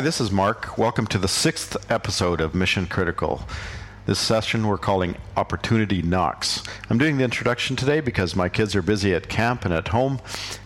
Hi, 0.00 0.04
this 0.04 0.18
is 0.18 0.30
Mark. 0.30 0.78
Welcome 0.78 1.06
to 1.08 1.18
the 1.18 1.28
sixth 1.28 1.76
episode 1.90 2.40
of 2.40 2.54
Mission 2.54 2.86
Critical. 2.86 3.46
This 4.06 4.18
session 4.18 4.66
we're 4.66 4.78
calling 4.78 5.14
Opportunity 5.36 6.00
Knocks. 6.00 6.62
I'm 6.88 6.96
doing 6.96 7.18
the 7.18 7.24
introduction 7.24 7.76
today 7.76 8.00
because 8.00 8.34
my 8.34 8.48
kids 8.48 8.74
are 8.74 8.80
busy 8.80 9.14
at 9.14 9.28
camp 9.28 9.66
and 9.66 9.74
at 9.74 9.88
home. 9.88 10.18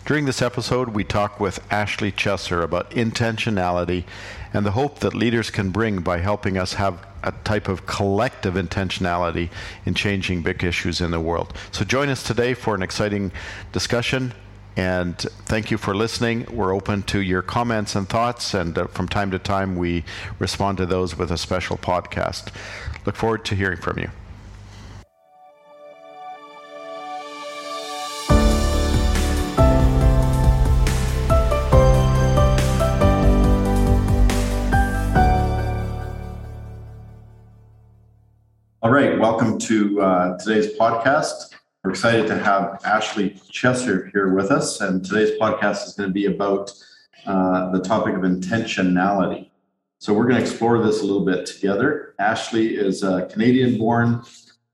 During 0.05 0.23
this 0.23 0.41
episode, 0.41 0.91
we 0.91 1.03
talk 1.03 1.37
with 1.37 1.59
Ashley 1.69 2.13
Chesser 2.13 2.63
about 2.63 2.91
intentionality 2.91 4.05
and 4.53 4.65
the 4.65 4.71
hope 4.71 4.99
that 4.99 5.13
leaders 5.13 5.49
can 5.49 5.69
bring 5.69 5.99
by 5.99 6.19
helping 6.19 6.57
us 6.57 6.75
have 6.75 7.05
a 7.21 7.33
type 7.43 7.67
of 7.67 7.85
collective 7.85 8.53
intentionality 8.53 9.49
in 9.85 9.95
changing 9.95 10.43
big 10.43 10.63
issues 10.63 11.01
in 11.01 11.11
the 11.11 11.19
world. 11.19 11.53
So 11.73 11.83
join 11.83 12.07
us 12.07 12.23
today 12.23 12.53
for 12.53 12.73
an 12.73 12.81
exciting 12.81 13.33
discussion 13.73 14.33
and 14.75 15.17
thank 15.17 15.71
you 15.71 15.77
for 15.77 15.95
listening. 15.95 16.45
We're 16.51 16.73
open 16.73 17.03
to 17.03 17.21
your 17.21 17.41
comments 17.41 17.95
and 17.95 18.07
thoughts, 18.07 18.53
and 18.53 18.77
uh, 18.77 18.87
from 18.87 19.07
time 19.07 19.31
to 19.31 19.39
time, 19.39 19.75
we 19.75 20.03
respond 20.39 20.77
to 20.79 20.85
those 20.85 21.17
with 21.17 21.31
a 21.31 21.37
special 21.37 21.77
podcast. 21.77 22.53
Look 23.05 23.15
forward 23.15 23.45
to 23.45 23.55
hearing 23.55 23.77
from 23.77 23.99
you. 23.99 24.09
All 38.81 38.91
right, 38.91 39.17
welcome 39.17 39.57
to 39.57 40.01
uh, 40.01 40.37
today's 40.37 40.77
podcast. 40.77 41.55
We're 41.85 41.91
excited 41.91 42.25
to 42.29 42.39
have 42.39 42.81
Ashley 42.83 43.39
Chesser 43.51 44.11
here 44.11 44.33
with 44.33 44.49
us, 44.49 44.81
and 44.81 45.05
today's 45.05 45.37
podcast 45.39 45.85
is 45.85 45.93
going 45.93 46.09
to 46.09 46.13
be 46.13 46.25
about 46.25 46.71
uh, 47.27 47.69
the 47.69 47.79
topic 47.79 48.15
of 48.15 48.21
intentionality. 48.21 49.51
So 49.99 50.11
we're 50.11 50.23
going 50.23 50.37
to 50.37 50.41
explore 50.41 50.81
this 50.81 51.03
a 51.03 51.05
little 51.05 51.23
bit 51.23 51.45
together. 51.45 52.15
Ashley 52.17 52.75
is 52.75 53.03
a 53.03 53.27
Canadian-born, 53.27 54.23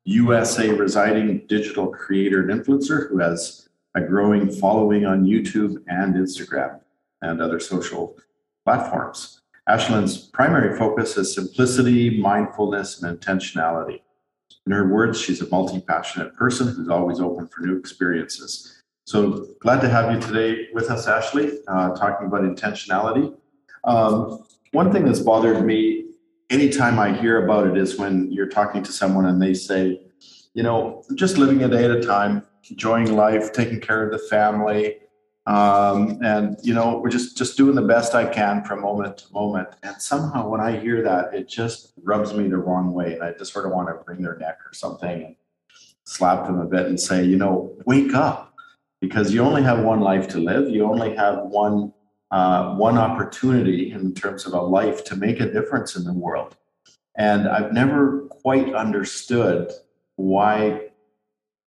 USA 0.05 0.69
residing 0.69 1.45
digital 1.47 1.87
creator 1.87 2.49
and 2.49 2.63
influencer 2.63 3.09
who 3.09 3.17
has 3.17 3.67
a 3.93 3.99
growing 3.99 4.49
following 4.49 5.05
on 5.05 5.25
YouTube 5.25 5.83
and 5.89 6.15
Instagram 6.15 6.79
and 7.21 7.41
other 7.41 7.59
social 7.59 8.15
platforms. 8.63 9.41
Ashlyn's 9.67 10.17
primary 10.17 10.77
focus 10.77 11.17
is 11.17 11.35
simplicity, 11.35 12.21
mindfulness, 12.21 13.03
and 13.03 13.19
intentionality. 13.19 13.99
In 14.65 14.71
her 14.73 14.87
words, 14.87 15.19
she's 15.19 15.41
a 15.41 15.49
multi 15.49 15.81
passionate 15.81 16.35
person 16.35 16.67
who's 16.67 16.89
always 16.89 17.19
open 17.19 17.47
for 17.47 17.61
new 17.61 17.77
experiences. 17.77 18.81
So 19.05 19.47
glad 19.59 19.81
to 19.81 19.89
have 19.89 20.11
you 20.13 20.19
today 20.19 20.67
with 20.73 20.89
us, 20.91 21.07
Ashley, 21.07 21.59
uh, 21.67 21.95
talking 21.95 22.27
about 22.27 22.43
intentionality. 22.43 23.35
Um, 23.83 24.45
one 24.71 24.91
thing 24.91 25.05
that's 25.05 25.19
bothered 25.19 25.65
me 25.65 26.05
anytime 26.51 26.99
I 26.99 27.11
hear 27.11 27.43
about 27.43 27.67
it 27.67 27.77
is 27.77 27.97
when 27.97 28.31
you're 28.31 28.47
talking 28.47 28.83
to 28.83 28.91
someone 28.91 29.25
and 29.25 29.41
they 29.41 29.53
say, 29.53 30.01
you 30.53 30.63
know, 30.63 31.03
just 31.15 31.37
living 31.37 31.63
a 31.63 31.67
day 31.67 31.85
at 31.85 31.91
a 31.91 32.01
time, 32.01 32.45
enjoying 32.69 33.15
life, 33.15 33.53
taking 33.53 33.79
care 33.79 34.05
of 34.05 34.11
the 34.11 34.19
family, 34.27 34.97
um, 35.47 36.20
and 36.23 36.58
you 36.61 36.73
know 36.73 37.00
we're 37.00 37.09
just 37.09 37.36
just 37.38 37.58
doing 37.58 37.75
the 37.75 37.81
best 37.81 38.14
i 38.14 38.25
can 38.25 38.64
from 38.64 38.81
moment 38.81 39.17
to 39.17 39.34
moment. 39.34 39.70
And 39.84 40.00
somehow 40.02 40.47
when 40.47 40.61
i 40.61 40.78
hear 40.78 41.02
that 41.03 41.34
it 41.34 41.50
just 41.50 41.94
rubs 42.03 42.34
me 42.34 42.47
the 42.47 42.58
wrong 42.58 42.94
way 42.94 43.14
and 43.14 43.23
i 43.23 43.31
just 43.31 43.52
sort 43.52 43.66
of 43.66 43.72
want 43.72 43.89
to 43.89 44.00
wring 44.06 44.22
their 44.22 44.38
neck 44.38 44.59
or 44.66 44.73
something 44.73 45.23
and 45.23 45.36
slap 46.03 46.45
them 46.45 46.59
a 46.59 46.66
bit 46.66 46.86
and 46.88 47.00
say 47.00 47.23
you 47.23 47.38
know 47.38 47.75
wake 47.86 48.14
up. 48.14 48.50
Because 49.00 49.34
you 49.34 49.41
only 49.41 49.63
have 49.63 49.80
one 49.80 50.00
life 50.01 50.28
to 50.28 50.38
live. 50.38 50.69
You 50.69 50.85
only 50.85 51.16
have 51.16 51.40
one 51.46 51.91
uh, 52.30 52.75
one 52.75 53.00
opportunity 53.00 53.91
in 53.91 54.13
terms 54.13 54.46
of 54.46 54.53
a 54.53 54.62
life 54.62 55.03
to 55.06 55.16
make 55.16 55.40
a 55.40 55.51
difference 55.51 55.96
in 55.96 56.03
the 56.03 56.13
world. 56.13 56.56
And 57.18 57.47
i've 57.47 57.74
never 57.74 58.28
quite 58.30 58.74
understood 58.74 59.72
why 60.16 60.91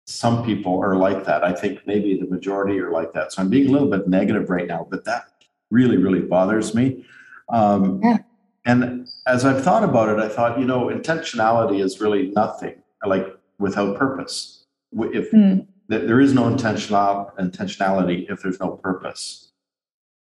some 0.05 0.45
people 0.45 0.79
are 0.79 0.95
like 0.95 1.25
that. 1.25 1.43
I 1.43 1.51
think 1.51 1.85
maybe 1.85 2.17
the 2.19 2.27
majority 2.27 2.79
are 2.79 2.91
like 2.91 3.13
that. 3.13 3.33
So 3.33 3.41
I'm 3.41 3.49
being 3.49 3.69
a 3.69 3.71
little 3.71 3.89
bit 3.89 4.07
negative 4.07 4.49
right 4.49 4.67
now, 4.67 4.87
but 4.89 5.03
that 5.05 5.25
really, 5.71 5.97
really 5.97 6.21
bothers 6.21 6.75
me. 6.75 7.05
Um, 7.49 7.99
yeah. 8.03 8.17
And 8.65 9.07
as 9.27 9.45
I've 9.45 9.63
thought 9.63 9.83
about 9.83 10.09
it, 10.09 10.19
I 10.19 10.27
thought, 10.27 10.59
you 10.59 10.65
know, 10.65 10.87
intentionality 10.87 11.83
is 11.83 11.99
really 11.99 12.31
nothing 12.35 12.75
like 13.05 13.27
without 13.59 13.97
purpose. 13.97 14.63
If 14.91 15.31
mm. 15.31 15.65
there 15.87 16.19
is 16.19 16.33
no 16.33 16.47
intentional 16.47 17.31
intentionality, 17.39 18.29
if 18.31 18.41
there's 18.41 18.59
no 18.59 18.71
purpose. 18.71 19.51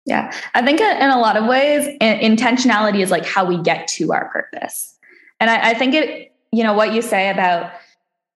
Yeah, 0.06 0.32
I 0.54 0.62
think 0.64 0.80
in 0.80 1.10
a 1.10 1.18
lot 1.18 1.36
of 1.36 1.46
ways, 1.46 1.86
intentionality 2.00 3.00
is 3.00 3.10
like 3.10 3.26
how 3.26 3.44
we 3.44 3.58
get 3.58 3.86
to 3.88 4.12
our 4.12 4.30
purpose. 4.30 4.96
And 5.40 5.50
I, 5.50 5.70
I 5.70 5.74
think 5.74 5.94
it, 5.94 6.32
you 6.52 6.62
know, 6.62 6.72
what 6.72 6.92
you 6.92 7.02
say 7.02 7.30
about 7.30 7.72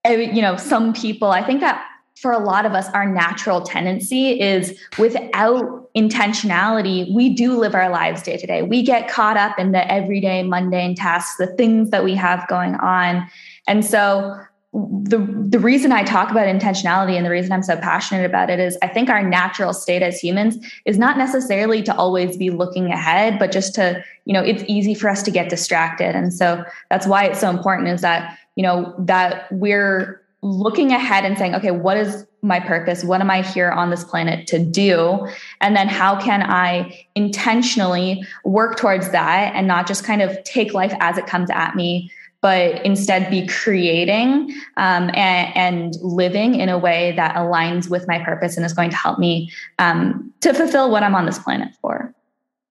you 0.06 0.42
know, 0.42 0.56
some 0.56 0.92
people, 0.92 1.31
I 1.31 1.42
think 1.42 1.60
that 1.60 1.87
for 2.16 2.32
a 2.32 2.38
lot 2.38 2.65
of 2.65 2.72
us, 2.72 2.88
our 2.91 3.06
natural 3.06 3.62
tendency 3.62 4.41
is 4.41 4.78
without 4.98 5.92
intentionality, 5.94 7.12
we 7.12 7.34
do 7.34 7.59
live 7.59 7.75
our 7.75 7.88
lives 7.88 8.22
day 8.22 8.37
to 8.37 8.47
day. 8.47 8.62
We 8.62 8.82
get 8.82 9.09
caught 9.09 9.37
up 9.37 9.59
in 9.59 9.72
the 9.72 9.91
everyday 9.91 10.42
mundane 10.42 10.94
tasks, 10.94 11.37
the 11.37 11.47
things 11.47 11.91
that 11.91 12.04
we 12.04 12.15
have 12.15 12.47
going 12.48 12.76
on. 12.76 13.28
And 13.66 13.84
so 13.84 14.37
the 14.74 15.18
the 15.48 15.60
reason 15.60 15.92
I 15.92 16.02
talk 16.02 16.30
about 16.30 16.46
intentionality 16.46 17.16
and 17.16 17.24
the 17.24 17.30
reason 17.30 17.52
I'm 17.52 17.62
so 17.62 17.76
passionate 17.76 18.26
about 18.26 18.50
it 18.50 18.58
is 18.58 18.76
I 18.82 18.88
think 18.88 19.08
our 19.08 19.22
natural 19.22 19.72
state 19.72 20.02
as 20.02 20.18
humans 20.18 20.58
is 20.84 20.98
not 20.98 21.16
necessarily 21.16 21.82
to 21.84 21.94
always 21.96 22.36
be 22.36 22.50
looking 22.50 22.90
ahead, 22.90 23.38
but 23.38 23.52
just 23.52 23.74
to, 23.76 24.02
you 24.24 24.32
know, 24.32 24.42
it's 24.42 24.64
easy 24.66 24.94
for 24.94 25.08
us 25.08 25.22
to 25.22 25.30
get 25.30 25.48
distracted. 25.48 26.16
And 26.16 26.34
so 26.34 26.64
that's 26.90 27.06
why 27.06 27.24
it's 27.24 27.38
so 27.38 27.50
important 27.50 27.88
is 27.88 28.00
that 28.00 28.36
you 28.56 28.62
know, 28.62 28.94
that 28.98 29.50
we're 29.50 30.20
looking 30.42 30.92
ahead 30.92 31.24
and 31.24 31.38
saying, 31.38 31.54
okay, 31.54 31.70
what 31.70 31.96
is 31.96 32.26
my 32.42 32.60
purpose? 32.60 33.02
What 33.02 33.20
am 33.20 33.30
I 33.30 33.42
here 33.42 33.70
on 33.70 33.91
this 33.91 34.04
planet 34.04 34.46
to 34.48 34.58
do? 34.58 35.26
And 35.60 35.74
then 35.74 35.88
how 35.88 36.20
can 36.20 36.42
I 36.42 37.06
intentionally 37.14 38.22
work 38.44 38.76
towards 38.76 39.10
that 39.10 39.54
and 39.54 39.66
not 39.66 39.86
just 39.86 40.04
kind 40.04 40.20
of 40.20 40.42
take 40.44 40.74
life 40.74 40.92
as 41.00 41.16
it 41.16 41.26
comes 41.26 41.48
at 41.50 41.74
me, 41.74 42.12
but 42.44 42.84
instead 42.84 43.31
be 43.31 43.47
creating 43.47 44.55
um, 44.77 45.10
and, 45.15 45.56
and, 45.56 45.94
living 46.03 46.56
in 46.56 46.69
a 46.69 46.77
way 46.77 47.12
that 47.16 47.34
aligns 47.37 47.88
with 47.88 48.06
my 48.06 48.19
purpose 48.22 48.59
and 48.59 48.66
is 48.66 48.75
going 48.75 48.91
to 48.91 48.97
help 48.97 49.19
me 49.19 49.50
um, 49.78 50.31
to 50.41 50.53
fulfill 50.53 50.91
what 50.91 51.03
I'm 51.03 51.15
on 51.15 51.25
this 51.25 51.38
planet 51.38 51.71
for. 51.81 52.15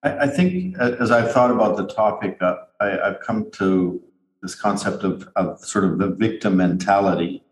I, 0.04 0.26
I 0.26 0.28
think 0.28 0.78
as 0.78 1.10
I've 1.10 1.32
thought 1.32 1.50
about 1.50 1.76
the 1.76 1.88
topic, 1.88 2.38
uh, 2.40 2.58
I, 2.80 3.00
I've 3.00 3.22
come 3.22 3.50
to 3.54 4.00
this 4.44 4.54
concept 4.54 5.04
of, 5.04 5.28
of 5.36 5.60
sort 5.66 5.86
of 5.86 5.98
the 5.98 6.10
victim 6.10 6.56
mentality. 6.56 7.44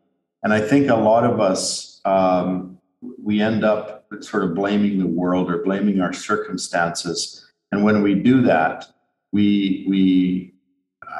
And 0.43 0.53
I 0.53 0.61
think 0.61 0.91
a 0.91 0.95
lot 0.95 1.23
of 1.23 1.39
us, 1.39 2.01
um, 2.05 2.77
we 3.01 3.41
end 3.41 3.65
up 3.65 4.05
sort 4.19 4.43
of 4.43 4.53
blaming 4.53 4.99
the 4.99 5.07
world 5.07 5.49
or 5.49 5.63
blaming 5.63 6.01
our 6.01 6.13
circumstances. 6.13 7.51
And 7.71 7.83
when 7.83 8.03
we 8.03 8.13
do 8.13 8.43
that, 8.43 8.85
we, 9.31 9.87
we, 9.89 10.53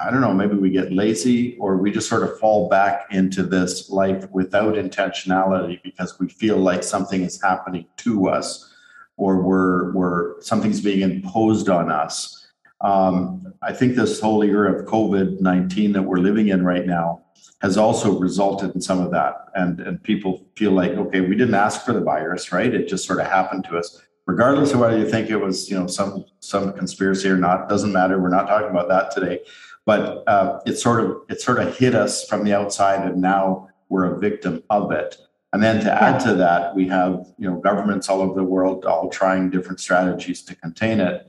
I 0.03 0.09
don't 0.09 0.21
know, 0.21 0.33
maybe 0.33 0.55
we 0.55 0.69
get 0.69 0.91
lazy 0.91 1.57
or 1.57 1.77
we 1.77 1.91
just 1.91 2.07
sort 2.07 2.23
of 2.23 2.39
fall 2.39 2.69
back 2.69 3.07
into 3.11 3.43
this 3.43 3.89
life 3.89 4.29
without 4.31 4.75
intentionality 4.75 5.81
because 5.83 6.19
we 6.19 6.29
feel 6.29 6.57
like 6.57 6.83
something 6.83 7.21
is 7.21 7.41
happening 7.41 7.85
to 7.97 8.29
us 8.29 8.73
or 9.17 9.41
we're, 9.41 9.91
we're 9.93 10.41
something's 10.41 10.81
being 10.81 11.01
imposed 11.01 11.69
on 11.69 11.91
us 11.91 12.41
um, 12.81 13.53
I 13.61 13.73
think 13.73 13.95
this 13.95 14.19
whole 14.19 14.43
era 14.43 14.73
of 14.73 14.85
COVID 14.87 15.39
19 15.39 15.93
that 15.93 16.01
we're 16.01 16.17
living 16.17 16.49
in 16.49 16.65
right 16.65 16.85
now 16.85 17.23
has 17.61 17.77
also 17.77 18.17
resulted 18.17 18.73
in 18.73 18.81
some 18.81 18.99
of 18.99 19.11
that. 19.11 19.45
And, 19.53 19.79
and 19.81 20.01
people 20.01 20.47
feel 20.55 20.71
like, 20.71 20.91
okay, 20.91 21.21
we 21.21 21.35
didn't 21.35 21.53
ask 21.53 21.85
for 21.85 21.93
the 21.93 22.01
virus, 22.01 22.51
right? 22.51 22.73
It 22.73 22.87
just 22.87 23.05
sort 23.05 23.19
of 23.19 23.27
happened 23.27 23.65
to 23.65 23.77
us. 23.77 24.01
Regardless 24.25 24.73
of 24.73 24.79
whether 24.79 24.97
you 24.97 25.07
think 25.07 25.29
it 25.29 25.37
was, 25.37 25.69
you 25.69 25.77
know, 25.77 25.87
some 25.87 26.25
some 26.39 26.73
conspiracy 26.73 27.27
or 27.27 27.37
not, 27.37 27.69
doesn't 27.69 27.91
matter. 27.91 28.19
We're 28.19 28.29
not 28.29 28.47
talking 28.47 28.69
about 28.69 28.87
that 28.87 29.11
today. 29.11 29.39
But 29.85 30.23
uh, 30.27 30.59
it 30.65 30.75
sort 30.77 31.03
of 31.03 31.17
it 31.29 31.41
sort 31.41 31.59
of 31.59 31.75
hit 31.75 31.95
us 31.95 32.25
from 32.27 32.43
the 32.43 32.53
outside, 32.53 33.05
and 33.05 33.21
now 33.21 33.69
we're 33.89 34.05
a 34.05 34.19
victim 34.19 34.63
of 34.69 34.91
it. 34.91 35.17
And 35.53 35.61
then 35.61 35.83
to 35.83 35.91
add 35.91 36.19
to 36.21 36.33
that, 36.35 36.75
we 36.75 36.87
have 36.87 37.25
you 37.37 37.49
know 37.49 37.57
governments 37.57 38.09
all 38.09 38.21
over 38.21 38.33
the 38.33 38.43
world 38.43 38.85
all 38.85 39.09
trying 39.09 39.49
different 39.49 39.79
strategies 39.79 40.43
to 40.43 40.55
contain 40.55 40.99
it. 40.99 41.27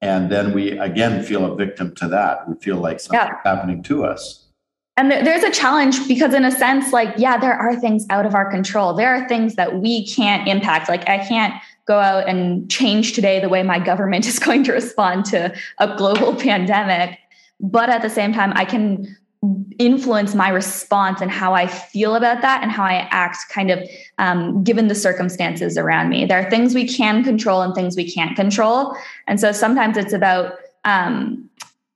And 0.00 0.30
then 0.30 0.52
we 0.52 0.78
again 0.78 1.22
feel 1.22 1.50
a 1.50 1.54
victim 1.54 1.94
to 1.96 2.08
that. 2.08 2.48
We 2.48 2.56
feel 2.56 2.76
like 2.76 3.00
something's 3.00 3.30
yeah. 3.44 3.54
happening 3.54 3.82
to 3.84 4.04
us. 4.04 4.48
And 4.98 5.10
there's 5.10 5.42
a 5.42 5.50
challenge 5.50 6.06
because 6.06 6.34
in 6.34 6.44
a 6.44 6.50
sense 6.50 6.92
like 6.92 7.14
yeah 7.16 7.38
there 7.38 7.54
are 7.54 7.74
things 7.76 8.04
out 8.10 8.26
of 8.26 8.34
our 8.34 8.50
control. 8.50 8.92
There 8.92 9.14
are 9.14 9.26
things 9.26 9.54
that 9.54 9.80
we 9.80 10.06
can't 10.06 10.46
impact. 10.48 10.88
Like 10.88 11.08
i 11.08 11.18
can't 11.18 11.54
go 11.86 11.98
out 11.98 12.28
and 12.28 12.70
change 12.70 13.12
today 13.12 13.40
the 13.40 13.48
way 13.48 13.62
my 13.62 13.78
government 13.78 14.26
is 14.32 14.38
going 14.38 14.64
to 14.64 14.72
respond 14.72 15.24
to 15.26 15.54
a 15.78 15.96
global 15.96 16.34
pandemic 16.48 17.18
but 17.62 17.88
at 17.88 18.02
the 18.02 18.10
same 18.10 18.32
time 18.32 18.52
i 18.56 18.64
can 18.64 19.16
influence 19.78 20.34
my 20.34 20.48
response 20.48 21.20
and 21.20 21.30
how 21.30 21.52
I 21.52 21.66
feel 21.66 22.14
about 22.14 22.42
that 22.42 22.62
and 22.62 22.70
how 22.70 22.84
I 22.84 23.08
act, 23.10 23.38
kind 23.50 23.72
of 23.72 23.80
um, 24.18 24.62
given 24.62 24.86
the 24.86 24.94
circumstances 24.94 25.76
around 25.76 26.10
me. 26.10 26.24
There 26.24 26.38
are 26.38 26.48
things 26.48 26.74
we 26.74 26.86
can 26.86 27.24
control 27.24 27.60
and 27.62 27.74
things 27.74 27.96
we 27.96 28.08
can't 28.08 28.36
control. 28.36 28.96
And 29.26 29.40
so 29.40 29.50
sometimes 29.50 29.96
it's 29.96 30.12
about 30.12 30.54
um, 30.84 31.50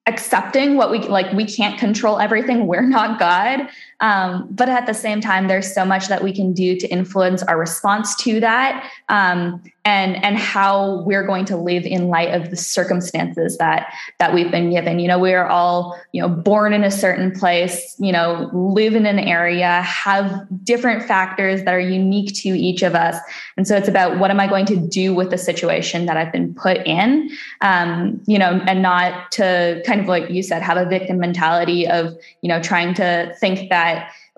accepting 0.07 0.77
what 0.77 0.91
we 0.91 0.99
like 1.01 1.33
we 1.33 1.45
can't 1.45 1.79
control 1.81 2.21
everything 2.21 2.69
we're 2.69 2.81
not 2.81 3.19
god 3.19 3.69
um, 4.01 4.47
but 4.51 4.69
at 4.69 4.87
the 4.87 4.95
same 4.95 5.21
time 5.21 5.49
there's 5.49 5.75
so 5.75 5.85
much 5.85 6.09
that 6.09 6.23
we 6.23 6.33
can 6.33 6.53
do 6.53 6.77
to 6.77 6.87
influence 6.89 7.43
our 7.45 7.59
response 7.59 8.15
to 8.17 8.41
that 8.41 8.91
um, 9.09 9.63
and 9.87 10.23
and 10.25 10.37
how 10.37 11.03
we're 11.03 11.25
going 11.25 11.45
to 11.45 11.57
live 11.57 11.85
in 11.85 12.09
light 12.09 12.35
of 12.35 12.51
the 12.51 12.57
circumstances 12.57 13.57
that 13.59 13.93
that 14.19 14.35
we've 14.35 14.51
been 14.51 14.71
given. 14.71 14.99
You 14.99 15.09
know 15.09 15.19
we 15.19 15.33
are 15.33 15.47
all 15.47 15.99
you 16.13 16.21
know 16.21 16.29
born 16.29 16.73
in 16.73 16.83
a 16.83 16.91
certain 16.91 17.31
place 17.31 17.95
you 17.99 18.13
know 18.13 18.51
live 18.53 18.95
in 18.95 19.07
an 19.07 19.19
area 19.19 19.81
have 19.83 20.47
different 20.65 21.05
factors 21.05 21.63
that 21.63 21.73
are 21.73 21.81
unique 21.81 22.35
to 22.37 22.49
each 22.49 22.83
of 22.83 22.95
us. 22.95 23.17
And 23.57 23.67
so 23.67 23.77
it's 23.77 23.89
about 23.89 24.19
what 24.19 24.31
am 24.31 24.41
i 24.41 24.47
going 24.47 24.67
to 24.67 24.77
do 24.77 25.15
with 25.15 25.31
the 25.31 25.39
situation 25.39 26.07
that 26.07 26.17
i've 26.17 26.33
been 26.33 26.53
put 26.53 26.79
in? 26.87 27.31
Um, 27.61 28.21
you 28.27 28.39
know 28.39 28.61
and 28.67 28.83
not 28.83 29.31
to 29.33 29.83
kind 29.87 30.01
of 30.01 30.09
like 30.09 30.29
you 30.29 30.43
said 30.43 30.63
have 30.63 30.77
a 30.77 30.85
victim 30.85 31.19
mentality 31.19 31.87
of 31.87 32.13
you 32.43 32.49
know 32.49 32.61
trying 32.61 32.93
to 32.95 33.35
think 33.39 33.71
that 33.71 33.86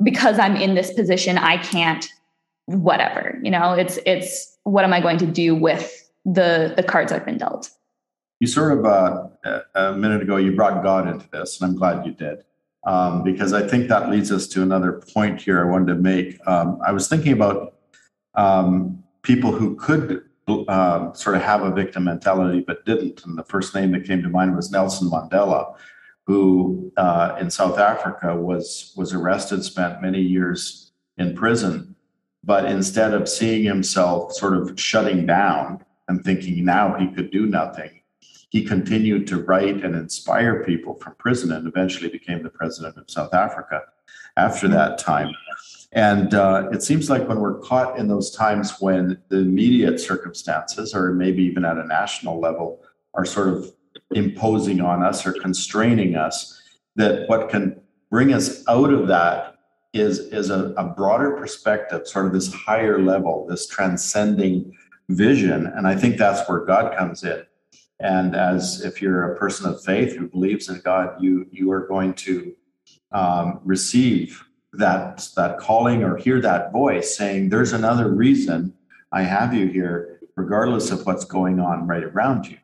because 0.03 0.39
i'm 0.39 0.56
in 0.56 0.75
this 0.75 0.93
position 0.93 1.39
i 1.39 1.56
can't 1.56 2.09
whatever 2.67 3.39
you 3.43 3.50
know 3.50 3.73
it's 3.73 3.99
it's 4.05 4.59
what 4.69 4.85
am 4.85 4.93
I 4.93 5.00
going 5.00 5.19
to 5.19 5.27
do 5.27 5.55
with 5.55 6.11
the 6.25 6.75
the 6.77 6.83
cards 6.83 7.11
I've 7.11 7.25
been 7.25 7.39
dealt? 7.39 7.71
You 8.41 8.47
sort 8.47 8.79
of 8.79 8.85
uh, 8.85 9.29
a 9.75 9.95
minute 9.95 10.23
ago 10.23 10.37
you 10.37 10.55
brought 10.55 10.83
God 10.83 11.09
into 11.09 11.29
this, 11.31 11.61
and 11.61 11.71
I'm 11.71 11.77
glad 11.77 12.06
you 12.06 12.12
did. 12.12 12.45
Um, 12.87 13.23
because 13.25 13.53
I 13.53 13.67
think 13.67 13.89
that 13.89 14.09
leads 14.09 14.31
us 14.31 14.47
to 14.49 14.62
another 14.62 15.03
point 15.12 15.43
here 15.43 15.61
I 15.61 15.69
wanted 15.69 15.95
to 15.95 15.95
make. 15.97 16.39
Um, 16.47 16.79
I 16.87 16.93
was 16.93 17.09
thinking 17.09 17.33
about 17.33 17.75
um, 18.35 19.03
people 19.23 19.53
who 19.53 19.75
could 19.75 20.23
uh, 20.69 21.12
sort 21.12 21.37
of 21.37 21.43
have 21.43 21.62
a 21.62 21.73
victim 21.73 22.05
mentality 22.05 22.61
but 22.61 22.87
didn't. 22.87 23.25
And 23.25 23.37
the 23.37 23.43
first 23.45 23.75
name 23.75 23.91
that 23.93 24.05
came 24.05 24.23
to 24.23 24.29
mind 24.29 24.55
was 24.55 24.71
Nelson 24.71 25.11
Mandela, 25.11 25.75
who 26.29 26.93
uh, 26.99 27.37
in 27.41 27.51
South 27.51 27.79
Africa 27.79 28.37
was 28.37 28.93
was 28.97 29.15
arrested, 29.15 29.65
spent 29.65 30.03
many 30.03 30.21
years 30.21 30.93
in 31.17 31.35
prison, 31.35 31.97
but 32.45 32.67
instead 32.67 33.15
of 33.15 33.27
seeing 33.27 33.65
himself 33.65 34.35
sort 34.35 34.55
of 34.55 34.79
shutting 34.79 35.25
down 35.25 35.83
and 36.07 36.23
thinking 36.23 36.63
now 36.67 36.95
he 36.99 37.09
could 37.09 37.31
do 37.31 37.47
nothing, 37.47 38.03
he 38.51 38.63
continued 38.63 39.27
to 39.27 39.43
write 39.43 39.83
and 39.83 39.95
inspire 39.95 40.65
people 40.65 40.95
from 40.97 41.15
prison 41.15 41.51
and 41.51 41.67
eventually 41.67 42.11
became 42.11 42.43
the 42.43 42.51
president 42.51 42.99
of 42.99 43.11
South 43.11 43.33
Africa 43.33 43.81
after 44.37 44.69
that 44.69 44.99
time. 44.99 45.35
And 45.93 46.35
uh, 46.35 46.69
it 46.71 46.83
seems 46.83 47.09
like 47.09 47.27
when 47.27 47.41
we're 47.41 47.61
caught 47.61 47.99
in 47.99 48.07
those 48.07 48.31
times 48.31 48.79
when 48.81 49.19
the 49.31 49.39
immediate 49.39 49.99
circumstances, 49.99 50.95
or 50.95 51.15
maybe 51.15 51.43
even 51.43 51.65
at 51.65 51.79
a 51.79 51.87
national 51.87 52.39
level, 52.39 52.83
are 53.15 53.25
sort 53.25 53.49
of 53.49 53.73
imposing 54.12 54.81
on 54.81 55.03
us 55.03 55.27
or 55.27 55.33
constraining 55.33 56.17
us, 56.17 56.61
that 56.97 57.29
what 57.29 57.49
can 57.49 57.81
bring 58.11 58.33
us 58.33 58.65
out 58.69 58.93
of 58.93 59.06
that 59.09 59.55
is 59.93 60.19
is 60.19 60.50
a, 60.50 60.75
a 60.77 60.85
broader 60.85 61.33
perspective, 61.33 62.06
sort 62.06 62.27
of 62.27 62.33
this 62.33 62.53
higher 62.53 63.00
level, 63.00 63.47
this 63.49 63.67
transcending 63.67 64.77
vision. 65.09 65.67
And 65.67 65.87
I 65.87 65.97
think 65.97 66.17
that's 66.17 66.49
where 66.49 66.65
God 66.65 66.97
comes 66.97 67.25
in. 67.25 67.43
And 68.00 68.37
as 68.37 68.85
if 68.85 69.03
you're 69.03 69.33
a 69.33 69.39
person 69.39 69.67
of 69.67 69.83
faith 69.83 70.15
who 70.15 70.29
believes 70.29 70.69
in 70.69 70.81
God, 70.81 71.21
you 71.21 71.47
you 71.50 71.73
are 71.73 71.87
going 71.87 72.15
to 72.15 72.55
um, 73.12 73.61
receive 73.65 74.45
that 74.75 75.29
that 75.37 75.59
calling 75.59 76.05
or 76.05 76.17
hear 76.17 76.41
that 76.41 76.73
voice 76.73 77.17
saying, 77.17 77.49
"There's 77.49 77.73
another 77.73 78.09
reason 78.09 78.75
I 79.11 79.23
have 79.23 79.53
you 79.55 79.67
here, 79.67 80.21
regardless 80.37 80.91
of 80.91 81.06
what's 81.06 81.25
going 81.25 81.59
on 81.59 81.87
right 81.89 82.05
around 82.05 82.47
you." 82.47 82.59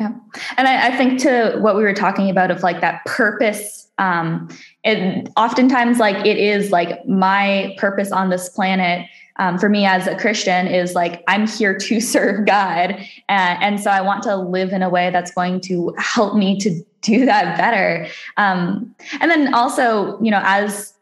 Yeah, 0.00 0.12
and 0.56 0.66
I, 0.66 0.88
I 0.88 0.96
think 0.96 1.20
to 1.20 1.58
what 1.60 1.76
we 1.76 1.82
were 1.82 1.92
talking 1.92 2.30
about 2.30 2.50
of 2.50 2.62
like 2.62 2.80
that 2.80 3.04
purpose 3.04 3.88
um, 3.98 4.48
and 4.82 5.30
oftentimes 5.36 5.98
like 5.98 6.24
it 6.24 6.38
is 6.38 6.70
like 6.70 7.06
my 7.06 7.76
purpose 7.76 8.10
on 8.10 8.30
this 8.30 8.48
planet 8.48 9.06
um, 9.38 9.58
for 9.58 9.68
me 9.68 9.84
as 9.84 10.06
a 10.06 10.16
christian 10.16 10.66
is 10.66 10.94
like 10.94 11.22
i'm 11.28 11.46
here 11.46 11.76
to 11.76 12.00
serve 12.14 12.46
god 12.46 12.92
and, 13.28 13.62
and, 13.62 13.80
so 13.80 13.90
i 13.90 14.00
want 14.00 14.22
to 14.22 14.36
live 14.36 14.72
in 14.72 14.82
a 14.82 14.88
way 14.88 15.10
that's 15.10 15.32
going 15.32 15.60
to 15.60 15.94
help 15.98 16.34
me 16.34 16.58
to 16.58 16.82
do 17.02 17.24
that 17.24 17.56
better. 17.56 18.06
Um, 18.36 18.94
and 19.20 19.30
then 19.30 19.54
also 19.54 20.20
you 20.20 20.30
know 20.30 20.42
as 20.44 20.92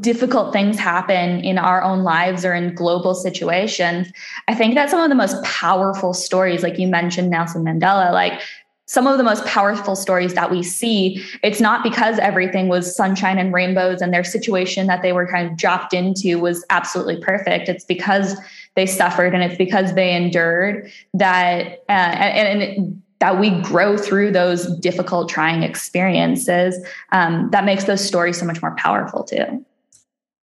difficult 0.00 0.52
things 0.52 0.78
happen 0.78 1.40
in 1.40 1.58
our 1.58 1.82
own 1.82 2.02
lives 2.02 2.44
or 2.44 2.54
in 2.54 2.74
global 2.74 3.14
situations 3.14 4.10
i 4.48 4.54
think 4.54 4.74
that 4.74 4.88
some 4.88 4.98
of 4.98 5.10
the 5.10 5.14
most 5.14 5.42
powerful 5.44 6.14
stories 6.14 6.62
like 6.62 6.78
you 6.78 6.88
mentioned 6.88 7.28
nelson 7.30 7.62
mandela 7.62 8.10
like 8.10 8.40
some 8.86 9.06
of 9.06 9.16
the 9.16 9.24
most 9.24 9.44
powerful 9.46 9.96
stories 9.96 10.34
that 10.34 10.50
we 10.50 10.62
see, 10.62 11.24
it's 11.42 11.60
not 11.60 11.82
because 11.82 12.18
everything 12.18 12.68
was 12.68 12.94
sunshine 12.94 13.38
and 13.38 13.52
rainbows 13.52 14.02
and 14.02 14.12
their 14.12 14.24
situation 14.24 14.86
that 14.88 15.00
they 15.00 15.12
were 15.12 15.26
kind 15.26 15.50
of 15.50 15.56
dropped 15.56 15.94
into 15.94 16.38
was 16.38 16.64
absolutely 16.68 17.18
perfect. 17.18 17.68
It's 17.68 17.84
because 17.84 18.36
they 18.74 18.84
suffered 18.84 19.34
and 19.34 19.42
it's 19.42 19.56
because 19.56 19.94
they 19.94 20.14
endured 20.14 20.90
that, 21.14 21.82
uh, 21.88 21.92
and, 21.92 22.62
and 22.62 23.02
that 23.20 23.40
we 23.40 23.58
grow 23.62 23.96
through 23.96 24.32
those 24.32 24.66
difficult, 24.80 25.30
trying 25.30 25.62
experiences. 25.62 26.76
Um, 27.10 27.48
that 27.52 27.64
makes 27.64 27.84
those 27.84 28.04
stories 28.04 28.38
so 28.38 28.44
much 28.44 28.60
more 28.60 28.74
powerful 28.76 29.24
too. 29.24 29.64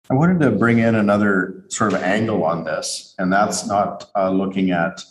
I 0.09 0.13
wanted 0.13 0.39
to 0.42 0.51
bring 0.51 0.80
in 0.80 0.95
another 0.95 1.63
sort 1.69 1.94
of 1.94 2.01
angle 2.01 2.44
on 2.44 2.63
this, 2.63 3.15
and 3.18 3.31
that's 3.31 3.65
not 3.65 4.09
uh, 4.15 4.30
looking 4.30 4.71
at 4.71 5.03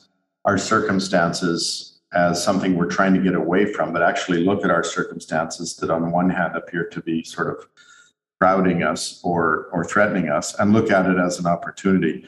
our 0.45 0.59
circumstances 0.59 2.01
as 2.13 2.43
something 2.43 2.77
we're 2.77 2.87
trying 2.87 3.15
to 3.15 3.21
get 3.21 3.35
away 3.35 3.73
from, 3.73 3.93
but 3.93 4.03
actually 4.03 4.45
look 4.45 4.65
at 4.65 4.71
our 4.71 4.83
circumstances 4.83 5.77
that 5.77 5.91
on 5.91 6.11
one 6.11 6.29
hand 6.29 6.57
appear 6.57 6.85
to 6.85 7.01
be 7.01 7.23
sort 7.23 7.49
of 7.49 7.67
crowding 8.41 8.83
us 8.83 9.21
or 9.23 9.69
or 9.73 9.85
threatening 9.85 10.29
us 10.29 10.59
and 10.59 10.73
look 10.73 10.91
at 10.91 11.07
it 11.07 11.19
as 11.19 11.39
an 11.39 11.47
opportunity. 11.47 12.25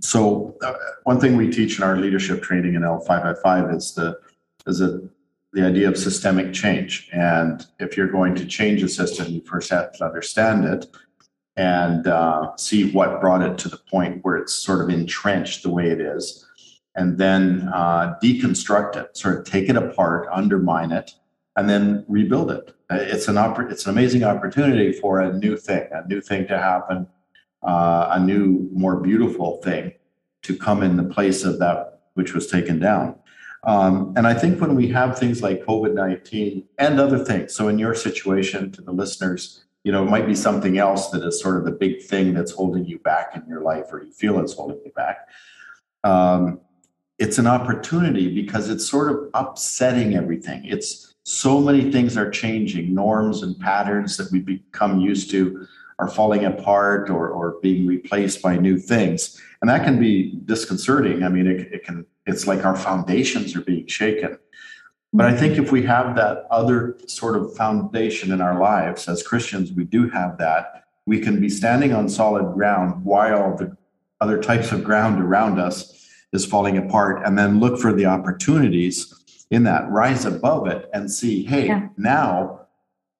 So 0.00 0.56
uh, 0.62 0.74
one 1.04 1.18
thing 1.20 1.36
we 1.36 1.50
teach 1.50 1.76
in 1.78 1.84
our 1.84 1.96
leadership 1.96 2.42
training 2.42 2.74
in 2.74 2.82
L555 2.82 3.76
is 3.76 3.94
the 3.94 4.18
is 4.66 4.80
a, 4.80 5.00
the 5.52 5.66
idea 5.66 5.88
of 5.88 5.98
systemic 5.98 6.52
change. 6.52 7.08
And 7.12 7.66
if 7.80 7.96
you're 7.96 8.08
going 8.08 8.34
to 8.36 8.46
change 8.46 8.82
a 8.82 8.88
system, 8.88 9.32
you 9.32 9.40
first 9.40 9.70
have 9.70 9.92
to 9.94 10.04
understand 10.04 10.64
it 10.64 10.86
and 11.58 12.06
uh, 12.06 12.56
see 12.56 12.90
what 12.92 13.20
brought 13.20 13.42
it 13.42 13.58
to 13.58 13.68
the 13.68 13.76
point 13.76 14.20
where 14.22 14.36
it's 14.36 14.54
sort 14.54 14.80
of 14.80 14.88
entrenched 14.88 15.64
the 15.64 15.70
way 15.70 15.90
it 15.90 16.00
is 16.00 16.46
and 16.94 17.18
then 17.18 17.68
uh, 17.74 18.14
deconstruct 18.22 18.96
it, 18.96 19.16
sort 19.16 19.38
of 19.38 19.44
take 19.44 19.68
it 19.68 19.76
apart, 19.76 20.28
undermine 20.32 20.92
it, 20.92 21.12
and 21.56 21.68
then 21.68 22.04
rebuild 22.08 22.50
it. 22.50 22.74
It's 22.90 23.28
an 23.28 23.34
oppor- 23.34 23.70
it's 23.70 23.84
an 23.86 23.90
amazing 23.90 24.22
opportunity 24.24 24.92
for 24.92 25.20
a 25.20 25.32
new 25.32 25.56
thing, 25.56 25.88
a 25.92 26.06
new 26.06 26.20
thing 26.20 26.46
to 26.46 26.58
happen, 26.58 27.08
uh, 27.62 28.08
a 28.12 28.20
new, 28.20 28.68
more 28.72 29.00
beautiful 29.00 29.60
thing 29.62 29.92
to 30.42 30.56
come 30.56 30.82
in 30.82 30.96
the 30.96 31.04
place 31.04 31.44
of 31.44 31.58
that 31.58 32.02
which 32.14 32.34
was 32.34 32.46
taken 32.46 32.78
down. 32.78 33.16
Um, 33.64 34.14
and 34.16 34.26
I 34.26 34.34
think 34.34 34.60
when 34.60 34.76
we 34.76 34.88
have 34.88 35.18
things 35.18 35.42
like 35.42 35.64
COVID 35.64 35.94
19 35.94 36.64
and 36.78 37.00
other 37.00 37.18
things, 37.18 37.54
so 37.54 37.66
in 37.68 37.78
your 37.78 37.94
situation, 37.94 38.70
to 38.72 38.82
the 38.82 38.92
listeners, 38.92 39.64
you 39.88 39.92
know, 39.92 40.02
it 40.02 40.10
might 40.10 40.26
be 40.26 40.34
something 40.34 40.76
else 40.76 41.08
that 41.08 41.22
is 41.22 41.40
sort 41.40 41.56
of 41.56 41.64
the 41.64 41.70
big 41.70 42.02
thing 42.02 42.34
that's 42.34 42.52
holding 42.52 42.84
you 42.84 42.98
back 42.98 43.34
in 43.34 43.42
your 43.48 43.62
life, 43.62 43.86
or 43.90 44.04
you 44.04 44.12
feel 44.12 44.38
it's 44.38 44.52
holding 44.52 44.78
you 44.84 44.92
back. 44.94 45.26
Um, 46.04 46.60
it's 47.18 47.38
an 47.38 47.46
opportunity 47.46 48.34
because 48.34 48.68
it's 48.68 48.86
sort 48.86 49.10
of 49.10 49.30
upsetting 49.32 50.14
everything. 50.14 50.66
It's 50.66 51.14
so 51.22 51.58
many 51.58 51.90
things 51.90 52.18
are 52.18 52.28
changing, 52.30 52.94
norms 52.94 53.42
and 53.42 53.58
patterns 53.58 54.18
that 54.18 54.30
we 54.30 54.40
become 54.40 55.00
used 55.00 55.30
to 55.30 55.66
are 55.98 56.08
falling 56.08 56.44
apart 56.44 57.08
or, 57.08 57.30
or 57.30 57.56
being 57.62 57.86
replaced 57.86 58.42
by 58.42 58.58
new 58.58 58.76
things. 58.76 59.40
And 59.62 59.70
that 59.70 59.84
can 59.84 59.98
be 59.98 60.38
disconcerting. 60.44 61.22
I 61.22 61.30
mean, 61.30 61.46
it, 61.46 61.72
it 61.72 61.82
can, 61.82 62.04
it's 62.26 62.46
like 62.46 62.66
our 62.66 62.76
foundations 62.76 63.56
are 63.56 63.62
being 63.62 63.86
shaken. 63.86 64.38
But 65.12 65.26
I 65.26 65.30
mm-hmm. 65.30 65.38
think 65.40 65.58
if 65.58 65.72
we 65.72 65.82
have 65.84 66.16
that 66.16 66.46
other 66.50 66.98
sort 67.06 67.36
of 67.36 67.56
foundation 67.56 68.30
in 68.30 68.40
our 68.40 68.60
lives 68.60 69.08
as 69.08 69.22
Christians, 69.22 69.72
we 69.72 69.84
do 69.84 70.08
have 70.10 70.38
that. 70.38 70.84
We 71.06 71.20
can 71.20 71.40
be 71.40 71.48
standing 71.48 71.94
on 71.94 72.08
solid 72.08 72.52
ground 72.52 73.04
while 73.04 73.56
the 73.56 73.76
other 74.20 74.40
types 74.40 74.72
of 74.72 74.84
ground 74.84 75.22
around 75.22 75.58
us 75.58 75.94
is 76.32 76.44
falling 76.44 76.76
apart 76.76 77.22
and 77.24 77.38
then 77.38 77.60
look 77.60 77.80
for 77.80 77.92
the 77.92 78.06
opportunities 78.06 79.14
in 79.50 79.62
that 79.64 79.88
rise 79.88 80.24
above 80.24 80.66
it 80.66 80.88
and 80.92 81.10
see 81.10 81.44
hey 81.44 81.66
yeah. 81.66 81.88
now 81.96 82.60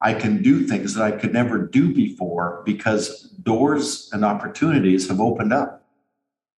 i 0.01 0.13
can 0.13 0.43
do 0.43 0.67
things 0.67 0.93
that 0.93 1.03
i 1.03 1.11
could 1.11 1.33
never 1.33 1.57
do 1.65 1.93
before 1.93 2.61
because 2.65 3.23
doors 3.43 4.09
and 4.13 4.23
opportunities 4.23 5.07
have 5.07 5.19
opened 5.19 5.51
up 5.51 5.83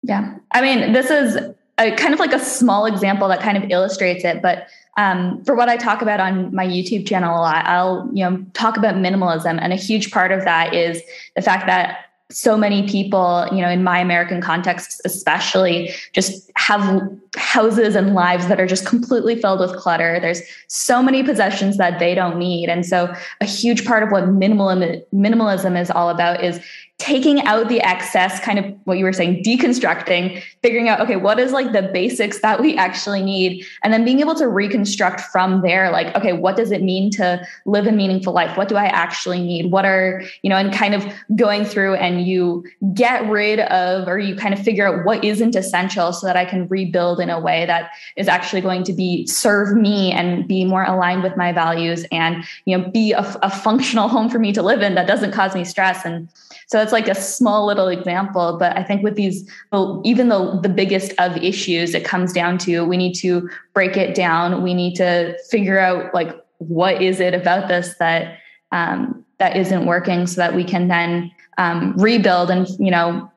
yeah 0.03 0.35
i 0.51 0.61
mean 0.61 0.91
this 0.91 1.09
is 1.09 1.37
a 1.77 1.95
kind 1.95 2.13
of 2.13 2.19
like 2.19 2.33
a 2.33 2.39
small 2.39 2.85
example 2.85 3.27
that 3.27 3.39
kind 3.39 3.57
of 3.57 3.69
illustrates 3.71 4.25
it 4.25 4.41
but 4.41 4.67
um, 4.97 5.43
for 5.43 5.55
what 5.55 5.69
i 5.69 5.77
talk 5.77 6.01
about 6.01 6.19
on 6.19 6.53
my 6.53 6.65
youtube 6.65 7.07
channel 7.07 7.35
a 7.37 7.41
lot 7.41 7.65
i'll 7.65 8.09
you 8.13 8.23
know 8.23 8.43
talk 8.53 8.77
about 8.77 8.95
minimalism 8.95 9.59
and 9.61 9.73
a 9.73 9.77
huge 9.77 10.11
part 10.11 10.31
of 10.31 10.43
that 10.43 10.73
is 10.73 11.01
the 11.35 11.41
fact 11.41 11.65
that 11.65 12.05
so 12.33 12.57
many 12.57 12.87
people, 12.87 13.47
you 13.51 13.61
know, 13.61 13.69
in 13.69 13.83
my 13.83 13.99
American 13.99 14.41
context, 14.41 15.01
especially, 15.05 15.91
just 16.13 16.51
have 16.55 17.01
houses 17.35 17.95
and 17.95 18.13
lives 18.13 18.47
that 18.47 18.59
are 18.59 18.67
just 18.67 18.85
completely 18.85 19.39
filled 19.39 19.59
with 19.59 19.75
clutter. 19.75 20.19
There's 20.19 20.41
so 20.67 21.01
many 21.03 21.23
possessions 21.23 21.77
that 21.77 21.99
they 21.99 22.15
don't 22.15 22.37
need. 22.37 22.69
And 22.69 22.85
so, 22.85 23.13
a 23.41 23.45
huge 23.45 23.85
part 23.85 24.03
of 24.03 24.11
what 24.11 24.25
minimalism, 24.25 25.03
minimalism 25.13 25.79
is 25.79 25.91
all 25.91 26.09
about 26.09 26.43
is 26.43 26.59
taking 27.01 27.41
out 27.47 27.67
the 27.67 27.81
excess, 27.81 28.39
kind 28.41 28.59
of 28.59 28.65
what 28.83 28.99
you 28.99 29.03
were 29.03 29.11
saying, 29.11 29.43
deconstructing, 29.43 30.39
figuring 30.61 30.87
out, 30.87 30.99
okay, 30.99 31.15
what 31.15 31.39
is 31.39 31.51
like 31.51 31.71
the 31.71 31.81
basics 31.81 32.41
that 32.41 32.61
we 32.61 32.77
actually 32.77 33.23
need? 33.23 33.65
And 33.83 33.91
then 33.91 34.05
being 34.05 34.19
able 34.19 34.35
to 34.35 34.47
reconstruct 34.47 35.19
from 35.19 35.63
there, 35.63 35.91
like, 35.91 36.15
okay, 36.15 36.33
what 36.33 36.55
does 36.55 36.71
it 36.71 36.83
mean 36.83 37.09
to 37.13 37.43
live 37.65 37.87
a 37.87 37.91
meaningful 37.91 38.33
life? 38.33 38.55
What 38.55 38.67
do 38.69 38.75
I 38.75 38.85
actually 38.85 39.41
need? 39.41 39.71
What 39.71 39.83
are, 39.83 40.21
you 40.43 40.49
know, 40.51 40.57
and 40.57 40.71
kind 40.71 40.93
of 40.93 41.03
going 41.35 41.65
through 41.65 41.95
and 41.95 42.27
you 42.27 42.63
get 42.93 43.27
rid 43.27 43.61
of, 43.61 44.07
or 44.07 44.19
you 44.19 44.35
kind 44.35 44.53
of 44.53 44.61
figure 44.61 44.87
out 44.87 45.03
what 45.03 45.23
isn't 45.23 45.55
essential 45.55 46.13
so 46.13 46.27
that 46.27 46.37
I 46.37 46.45
can 46.45 46.67
rebuild 46.67 47.19
in 47.19 47.31
a 47.31 47.39
way 47.39 47.65
that 47.65 47.89
is 48.15 48.27
actually 48.27 48.61
going 48.61 48.83
to 48.83 48.93
be 48.93 49.25
serve 49.25 49.75
me 49.75 50.11
and 50.11 50.47
be 50.47 50.65
more 50.65 50.83
aligned 50.83 51.23
with 51.23 51.35
my 51.35 51.51
values 51.51 52.05
and, 52.11 52.43
you 52.65 52.77
know, 52.77 52.87
be 52.91 53.11
a, 53.13 53.21
a 53.41 53.49
functional 53.49 54.07
home 54.07 54.29
for 54.29 54.37
me 54.37 54.53
to 54.53 54.61
live 54.61 54.83
in 54.83 54.93
that 54.93 55.07
doesn't 55.07 55.31
cause 55.31 55.55
me 55.55 55.65
stress. 55.65 56.05
And 56.05 56.29
so 56.67 56.79
it's 56.91 57.07
like 57.07 57.17
a 57.17 57.19
small 57.19 57.65
little 57.65 57.87
example, 57.87 58.57
but 58.57 58.75
I 58.77 58.83
think 58.83 59.01
with 59.01 59.15
these, 59.15 59.49
well, 59.71 60.01
even 60.03 60.27
though 60.29 60.59
the 60.59 60.69
biggest 60.69 61.13
of 61.19 61.37
issues, 61.37 61.95
it 61.95 62.03
comes 62.03 62.33
down 62.33 62.57
to 62.59 62.83
we 62.83 62.97
need 62.97 63.13
to 63.15 63.49
break 63.73 63.95
it 63.95 64.13
down. 64.13 64.61
We 64.61 64.73
need 64.73 64.95
to 64.95 65.37
figure 65.49 65.79
out 65.79 66.13
like 66.13 66.35
what 66.57 67.01
is 67.01 67.19
it 67.19 67.33
about 67.33 67.67
this 67.67 67.95
that 67.99 68.37
um, 68.73 69.25
that 69.39 69.55
isn't 69.55 69.85
working, 69.85 70.27
so 70.27 70.41
that 70.41 70.53
we 70.53 70.63
can 70.63 70.89
then 70.89 71.31
um, 71.57 71.93
rebuild. 71.97 72.51
And 72.51 72.67
you 72.77 72.91
know, 72.91 73.31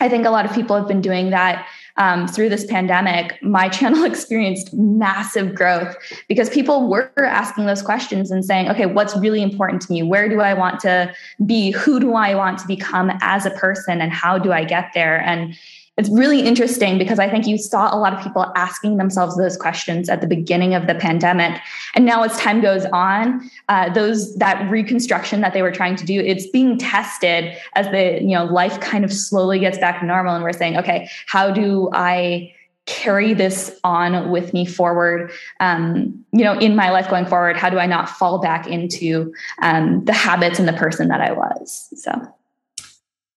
I 0.00 0.08
think 0.08 0.26
a 0.26 0.30
lot 0.30 0.44
of 0.44 0.52
people 0.52 0.76
have 0.76 0.86
been 0.86 1.00
doing 1.00 1.30
that 1.30 1.66
um, 1.96 2.26
through 2.26 2.48
this 2.48 2.64
pandemic, 2.64 3.40
my 3.42 3.68
channel 3.80 4.04
experienced 4.04 4.72
massive 4.74 5.54
growth 5.54 5.96
because 6.28 6.48
people 6.50 6.88
were 6.88 7.12
asking 7.16 7.66
those 7.66 7.82
questions 7.82 8.30
and 8.30 8.44
saying, 8.44 8.68
okay, 8.68 8.86
what's 8.86 9.16
really 9.16 9.42
important 9.42 9.82
to 9.82 9.92
me? 9.92 10.02
Where 10.02 10.28
do 10.28 10.40
I 10.40 10.54
want 10.54 10.80
to 10.80 11.12
be? 11.46 11.70
Who 11.72 12.00
do 12.00 12.14
I 12.14 12.34
want 12.34 12.58
to 12.58 12.66
become 12.66 13.10
as 13.20 13.46
a 13.46 13.50
person? 13.50 14.00
And 14.00 14.12
how 14.12 14.38
do 14.38 14.52
I 14.52 14.64
get 14.64 14.90
there? 14.94 15.20
And 15.20 15.56
it's 16.00 16.08
really 16.08 16.40
interesting 16.40 16.96
because 16.96 17.18
I 17.18 17.28
think 17.28 17.46
you 17.46 17.58
saw 17.58 17.94
a 17.94 17.98
lot 17.98 18.14
of 18.14 18.22
people 18.22 18.50
asking 18.56 18.96
themselves 18.96 19.36
those 19.36 19.58
questions 19.58 20.08
at 20.08 20.22
the 20.22 20.26
beginning 20.26 20.72
of 20.72 20.86
the 20.86 20.94
pandemic, 20.94 21.60
and 21.94 22.06
now 22.06 22.22
as 22.22 22.34
time 22.38 22.62
goes 22.62 22.86
on, 22.86 23.50
uh, 23.68 23.92
those 23.92 24.34
that 24.36 24.70
reconstruction 24.70 25.42
that 25.42 25.52
they 25.52 25.60
were 25.60 25.70
trying 25.70 25.96
to 25.96 26.06
do, 26.06 26.18
it's 26.18 26.46
being 26.46 26.78
tested 26.78 27.54
as 27.74 27.86
the 27.88 28.18
you 28.22 28.34
know 28.34 28.46
life 28.46 28.80
kind 28.80 29.04
of 29.04 29.12
slowly 29.12 29.58
gets 29.58 29.76
back 29.76 30.00
to 30.00 30.06
normal, 30.06 30.34
and 30.34 30.42
we're 30.42 30.54
saying, 30.54 30.78
okay, 30.78 31.06
how 31.26 31.50
do 31.50 31.90
I 31.92 32.54
carry 32.86 33.34
this 33.34 33.78
on 33.84 34.30
with 34.30 34.54
me 34.54 34.64
forward? 34.64 35.30
Um, 35.60 36.24
you 36.32 36.44
know 36.44 36.58
in 36.58 36.74
my 36.76 36.90
life 36.90 37.10
going 37.10 37.26
forward 37.26 37.56
how 37.56 37.68
do 37.68 37.78
i 37.78 37.86
not 37.86 38.08
fall 38.08 38.38
back 38.38 38.68
into 38.68 39.34
um, 39.62 40.04
the 40.04 40.12
habits 40.12 40.60
and 40.60 40.66
the 40.66 40.72
person 40.72 41.08
that 41.08 41.20
i 41.20 41.30
was? 41.32 41.90
So 41.94 42.10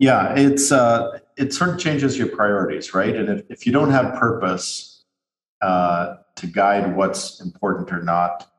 yeah, 0.03 0.33
it's 0.35 0.69
uh, 0.69 1.19
it 1.37 1.53
sort 1.53 1.69
of 1.69 1.79
changes 1.79 2.17
your 2.17 2.27
priorities, 2.27 2.93
right? 2.93 3.15
And 3.15 3.29
if, 3.29 3.45
if 3.49 3.65
you 3.65 3.71
don't 3.71 3.91
have 3.91 4.15
purpose 4.15 5.05
uh, 5.61 6.15
to 6.35 6.45
guide 6.45 6.97
what's 6.97 7.39
important 7.39 7.89
or 7.93 8.03
not, 8.03 8.51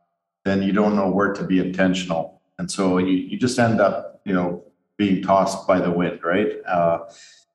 then 0.46 0.62
you 0.62 0.72
don't 0.72 0.96
know 0.96 1.10
where 1.10 1.34
to 1.34 1.44
be 1.44 1.58
intentional, 1.58 2.40
and 2.58 2.70
so 2.70 2.96
you 2.96 3.12
you 3.12 3.38
just 3.38 3.58
end 3.58 3.78
up, 3.78 4.22
you 4.24 4.32
know, 4.32 4.64
being 4.96 5.22
tossed 5.22 5.68
by 5.68 5.78
the 5.78 5.90
wind, 5.90 6.20
right? 6.24 6.64
Uh, 6.66 7.00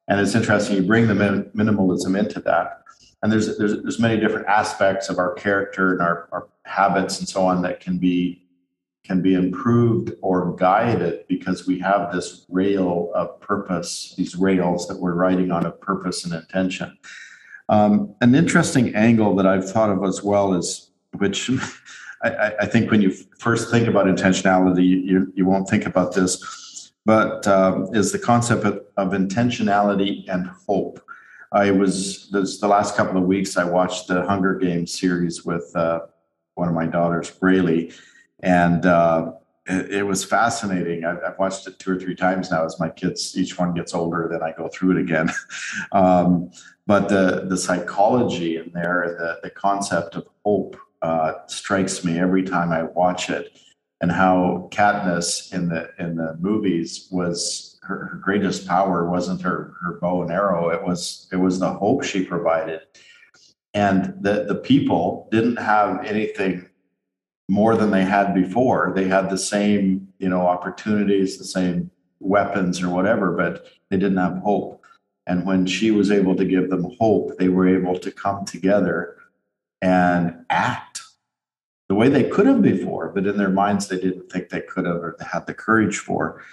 and 0.07 0.19
it's 0.19 0.35
interesting 0.35 0.75
you 0.75 0.83
bring 0.83 1.07
the 1.07 1.15
min- 1.15 1.49
minimalism 1.55 2.15
into 2.15 2.39
that, 2.41 2.83
and 3.23 3.31
there's 3.31 3.57
there's 3.57 3.81
there's 3.81 3.99
many 3.99 4.19
different 4.19 4.45
aspects 4.45 5.09
of 5.09 5.17
our 5.17 5.33
character 5.33 5.93
and 5.93 6.01
our, 6.03 6.29
our 6.31 6.47
habits 6.65 7.17
and 7.17 7.27
so 7.27 7.43
on 7.43 7.63
that 7.63 7.79
can 7.79 7.97
be 7.97 8.43
can 9.09 9.23
be 9.23 9.33
improved 9.33 10.13
or 10.21 10.55
guided 10.55 11.25
because 11.27 11.65
we 11.65 11.79
have 11.79 12.13
this 12.13 12.45
rail 12.47 13.11
of 13.15 13.41
purpose, 13.41 14.13
these 14.15 14.35
rails 14.35 14.87
that 14.87 14.99
we're 14.99 15.15
writing 15.15 15.51
on 15.51 15.65
of 15.65 15.81
purpose 15.81 16.25
and 16.25 16.33
intention. 16.33 16.95
Um, 17.69 18.13
an 18.21 18.35
interesting 18.35 18.93
angle 18.93 19.35
that 19.37 19.47
I've 19.47 19.67
thought 19.67 19.89
of 19.89 20.03
as 20.03 20.21
well 20.21 20.53
is, 20.53 20.91
which 21.17 21.49
I, 22.23 22.53
I 22.61 22.65
think 22.67 22.91
when 22.91 23.01
you 23.01 23.09
first 23.39 23.71
think 23.71 23.87
about 23.87 24.05
intentionality, 24.05 24.87
you, 24.87 25.33
you 25.35 25.43
won't 25.43 25.67
think 25.67 25.87
about 25.87 26.13
this, 26.13 26.91
but 27.03 27.47
um, 27.47 27.87
is 27.95 28.11
the 28.11 28.19
concept 28.19 28.63
of, 28.63 28.79
of 28.97 29.13
intentionality 29.13 30.25
and 30.29 30.51
hope. 30.67 31.01
I 31.51 31.71
was 31.71 32.29
this, 32.29 32.59
the 32.59 32.67
last 32.67 32.95
couple 32.95 33.17
of 33.17 33.23
weeks. 33.23 33.57
I 33.57 33.63
watched 33.63 34.07
the 34.07 34.23
Hunger 34.27 34.53
Games 34.53 34.99
series 34.99 35.43
with 35.43 35.75
uh, 35.75 36.01
one 36.53 36.67
of 36.67 36.75
my 36.75 36.85
daughters, 36.85 37.31
Braylee, 37.31 37.91
and 38.41 38.85
uh, 38.85 39.33
it, 39.65 39.91
it, 39.91 40.03
was 40.03 40.23
fascinating. 40.23 41.05
I've, 41.05 41.19
I've, 41.25 41.39
watched 41.39 41.67
it 41.67 41.79
two 41.79 41.91
or 41.91 41.99
three 41.99 42.15
times 42.15 42.51
now 42.51 42.65
as 42.65 42.79
my 42.79 42.89
kids 42.89 43.37
each 43.37 43.57
one 43.57 43.73
gets 43.73 43.93
older. 43.93 44.27
Then 44.31 44.41
I 44.41 44.51
go 44.51 44.67
through 44.67 44.97
it 44.97 45.01
again. 45.01 45.31
um, 45.91 46.51
but 46.87 47.09
the 47.09 47.45
the 47.47 47.57
psychology 47.57 48.57
in 48.57 48.71
there, 48.73 49.15
the 49.19 49.39
the 49.43 49.49
concept 49.51 50.15
of 50.15 50.27
hope 50.45 50.77
uh, 51.01 51.33
strikes 51.47 52.03
me 52.03 52.19
every 52.19 52.43
time 52.43 52.71
I 52.71 52.83
watch 52.83 53.29
it, 53.29 53.59
and 54.01 54.11
how 54.11 54.69
Katniss 54.71 55.53
in 55.53 55.69
the 55.69 55.89
in 55.99 56.15
the 56.15 56.35
movies 56.39 57.07
was 57.11 57.79
her, 57.83 58.19
greatest 58.23 58.67
power 58.67 59.09
wasn't 59.09 59.41
her 59.41 59.73
her 59.81 59.99
bow 59.99 60.23
and 60.23 60.31
arrow. 60.31 60.69
It 60.69 60.83
was 60.83 61.27
it 61.31 61.37
was 61.37 61.59
the 61.59 61.71
hope 61.71 62.03
she 62.03 62.25
provided 62.25 62.81
and 63.73 64.15
the 64.21 64.45
the 64.47 64.55
people 64.55 65.27
didn't 65.31 65.57
have 65.57 66.03
anything 66.05 66.68
more 67.49 67.75
than 67.75 67.89
they 67.89 68.05
had 68.05 68.33
before. 68.33 68.93
They 68.95 69.07
had 69.07 69.29
the 69.29 69.37
same, 69.37 70.07
you 70.19 70.29
know, 70.29 70.47
opportunities, 70.47 71.37
the 71.37 71.43
same 71.43 71.89
weapons 72.19 72.81
or 72.81 72.89
whatever, 72.89 73.31
but 73.31 73.65
they 73.89 73.97
didn't 73.97 74.17
have 74.17 74.37
hope. 74.37 74.83
And 75.25 75.45
when 75.45 75.65
she 75.65 75.91
was 75.91 76.11
able 76.11 76.35
to 76.35 76.45
give 76.45 76.69
them 76.69 76.95
hope, 76.99 77.37
they 77.37 77.49
were 77.49 77.67
able 77.67 77.97
to 77.99 78.11
come 78.11 78.45
together 78.45 79.15
and 79.81 80.45
act 80.49 81.01
the 81.87 81.95
way 81.95 82.07
they 82.07 82.29
could 82.29 82.45
have 82.45 82.61
before, 82.61 83.09
but 83.09 83.25
in 83.25 83.37
their 83.37 83.49
minds 83.49 83.87
they 83.87 83.99
didn't 83.99 84.31
think 84.31 84.49
they 84.49 84.61
could 84.61 84.85
have 84.85 84.97
or 84.97 85.15
they 85.17 85.25
had 85.25 85.47
the 85.47 85.53
courage 85.53 85.97
for. 85.97 86.43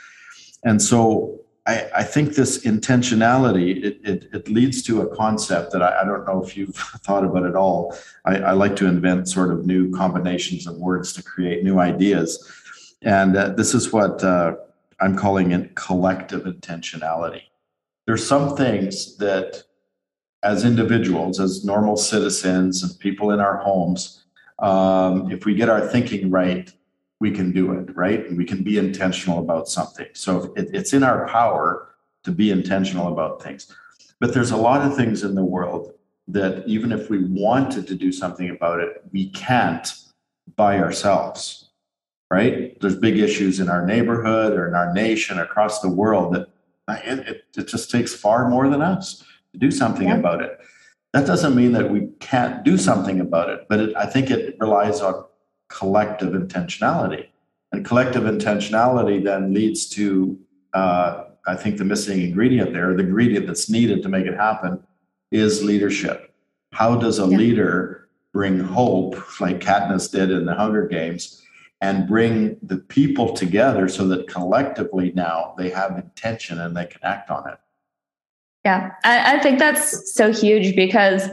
And 0.64 0.80
so 0.80 1.40
I, 1.66 1.88
I 1.96 2.02
think 2.04 2.34
this 2.34 2.64
intentionality 2.64 3.84
it, 3.84 4.00
it, 4.04 4.28
it, 4.32 4.48
leads 4.48 4.82
to 4.84 5.02
a 5.02 5.16
concept 5.16 5.72
that 5.72 5.82
I, 5.82 6.02
I, 6.02 6.04
don't 6.04 6.24
know 6.24 6.42
if 6.42 6.56
you've 6.56 6.76
thought 6.76 7.24
about 7.24 7.44
at 7.44 7.56
all. 7.56 7.96
I, 8.24 8.38
I, 8.38 8.52
like 8.52 8.76
to 8.76 8.86
invent 8.86 9.28
sort 9.28 9.50
of 9.50 9.66
new 9.66 9.90
combinations 9.90 10.66
of 10.66 10.76
words 10.76 11.12
to 11.14 11.22
create 11.22 11.64
new 11.64 11.80
ideas, 11.80 12.50
and 13.02 13.36
uh, 13.36 13.48
this 13.50 13.74
is 13.74 13.92
what 13.92 14.22
uh, 14.22 14.54
I'm 15.00 15.16
calling 15.16 15.52
it 15.52 15.74
collective 15.74 16.44
intentionality. 16.44 17.42
There's 18.06 18.26
some 18.26 18.56
things 18.56 19.16
that, 19.16 19.64
as 20.42 20.64
individuals, 20.64 21.40
as 21.40 21.64
normal 21.64 21.96
citizens 21.96 22.82
and 22.82 22.98
people 23.00 23.32
in 23.32 23.40
our 23.40 23.56
homes, 23.56 24.24
um, 24.60 25.30
if 25.32 25.44
we 25.44 25.54
get 25.54 25.68
our 25.68 25.86
thinking 25.86 26.30
right, 26.30 26.72
we 27.20 27.30
can 27.30 27.52
do 27.52 27.72
it, 27.72 27.94
right? 27.96 28.26
And 28.26 28.36
we 28.36 28.44
can 28.44 28.62
be 28.62 28.78
intentional 28.78 29.38
about 29.38 29.68
something. 29.68 30.06
So 30.12 30.52
it, 30.56 30.68
it's 30.72 30.92
in 30.92 31.02
our 31.02 31.26
power 31.28 31.94
to 32.24 32.30
be 32.30 32.50
intentional 32.50 33.12
about 33.12 33.42
things. 33.42 33.74
But 34.20 34.34
there's 34.34 34.50
a 34.50 34.56
lot 34.56 34.82
of 34.82 34.96
things 34.96 35.22
in 35.22 35.34
the 35.34 35.44
world 35.44 35.92
that 36.28 36.66
even 36.66 36.92
if 36.92 37.08
we 37.08 37.24
wanted 37.24 37.86
to 37.86 37.94
do 37.94 38.10
something 38.12 38.50
about 38.50 38.80
it, 38.80 39.02
we 39.12 39.30
can't 39.30 39.94
by 40.56 40.78
ourselves, 40.78 41.70
right? 42.30 42.78
There's 42.80 42.96
big 42.96 43.18
issues 43.18 43.60
in 43.60 43.68
our 43.68 43.86
neighborhood 43.86 44.52
or 44.52 44.68
in 44.68 44.74
our 44.74 44.92
nation 44.92 45.38
across 45.38 45.80
the 45.80 45.88
world 45.88 46.34
that 46.34 46.48
it, 46.88 47.18
it, 47.28 47.44
it 47.56 47.68
just 47.68 47.90
takes 47.90 48.14
far 48.14 48.48
more 48.48 48.68
than 48.68 48.82
us 48.82 49.24
to 49.52 49.58
do 49.58 49.70
something 49.70 50.08
yeah. 50.08 50.16
about 50.16 50.42
it. 50.42 50.58
That 51.12 51.26
doesn't 51.26 51.54
mean 51.54 51.72
that 51.72 51.90
we 51.90 52.08
can't 52.20 52.64
do 52.64 52.76
something 52.76 53.20
about 53.20 53.48
it, 53.50 53.66
but 53.68 53.80
it, 53.80 53.96
I 53.96 54.06
think 54.06 54.30
it 54.30 54.56
relies 54.60 55.00
on 55.00 55.24
collective 55.68 56.32
intentionality. 56.32 57.26
And 57.72 57.84
collective 57.84 58.24
intentionality 58.24 59.22
then 59.22 59.52
leads 59.52 59.86
to, 59.90 60.38
uh, 60.72 61.24
I 61.46 61.54
think, 61.56 61.78
the 61.78 61.84
missing 61.84 62.22
ingredient 62.22 62.72
there, 62.72 62.94
the 62.94 63.04
ingredient 63.04 63.46
that's 63.46 63.68
needed 63.68 64.02
to 64.02 64.08
make 64.08 64.26
it 64.26 64.36
happen 64.36 64.82
is 65.30 65.62
leadership. 65.62 66.32
How 66.72 66.96
does 66.96 67.18
a 67.18 67.26
yeah. 67.26 67.36
leader 67.36 68.08
bring 68.32 68.60
hope, 68.60 69.40
like 69.40 69.60
Katniss 69.60 70.10
did 70.10 70.30
in 70.30 70.44
the 70.44 70.54
Hunger 70.54 70.86
Games, 70.86 71.42
and 71.80 72.06
bring 72.06 72.56
the 72.62 72.76
people 72.76 73.32
together 73.34 73.88
so 73.88 74.06
that 74.08 74.28
collectively 74.28 75.12
now 75.14 75.54
they 75.58 75.70
have 75.70 75.96
intention 75.96 76.60
and 76.60 76.76
they 76.76 76.86
can 76.86 77.00
act 77.02 77.30
on 77.30 77.48
it? 77.48 77.58
Yeah, 78.64 78.92
I, 79.04 79.36
I 79.36 79.38
think 79.40 79.58
that's 79.58 80.12
so 80.12 80.32
huge 80.32 80.74
because 80.74 81.28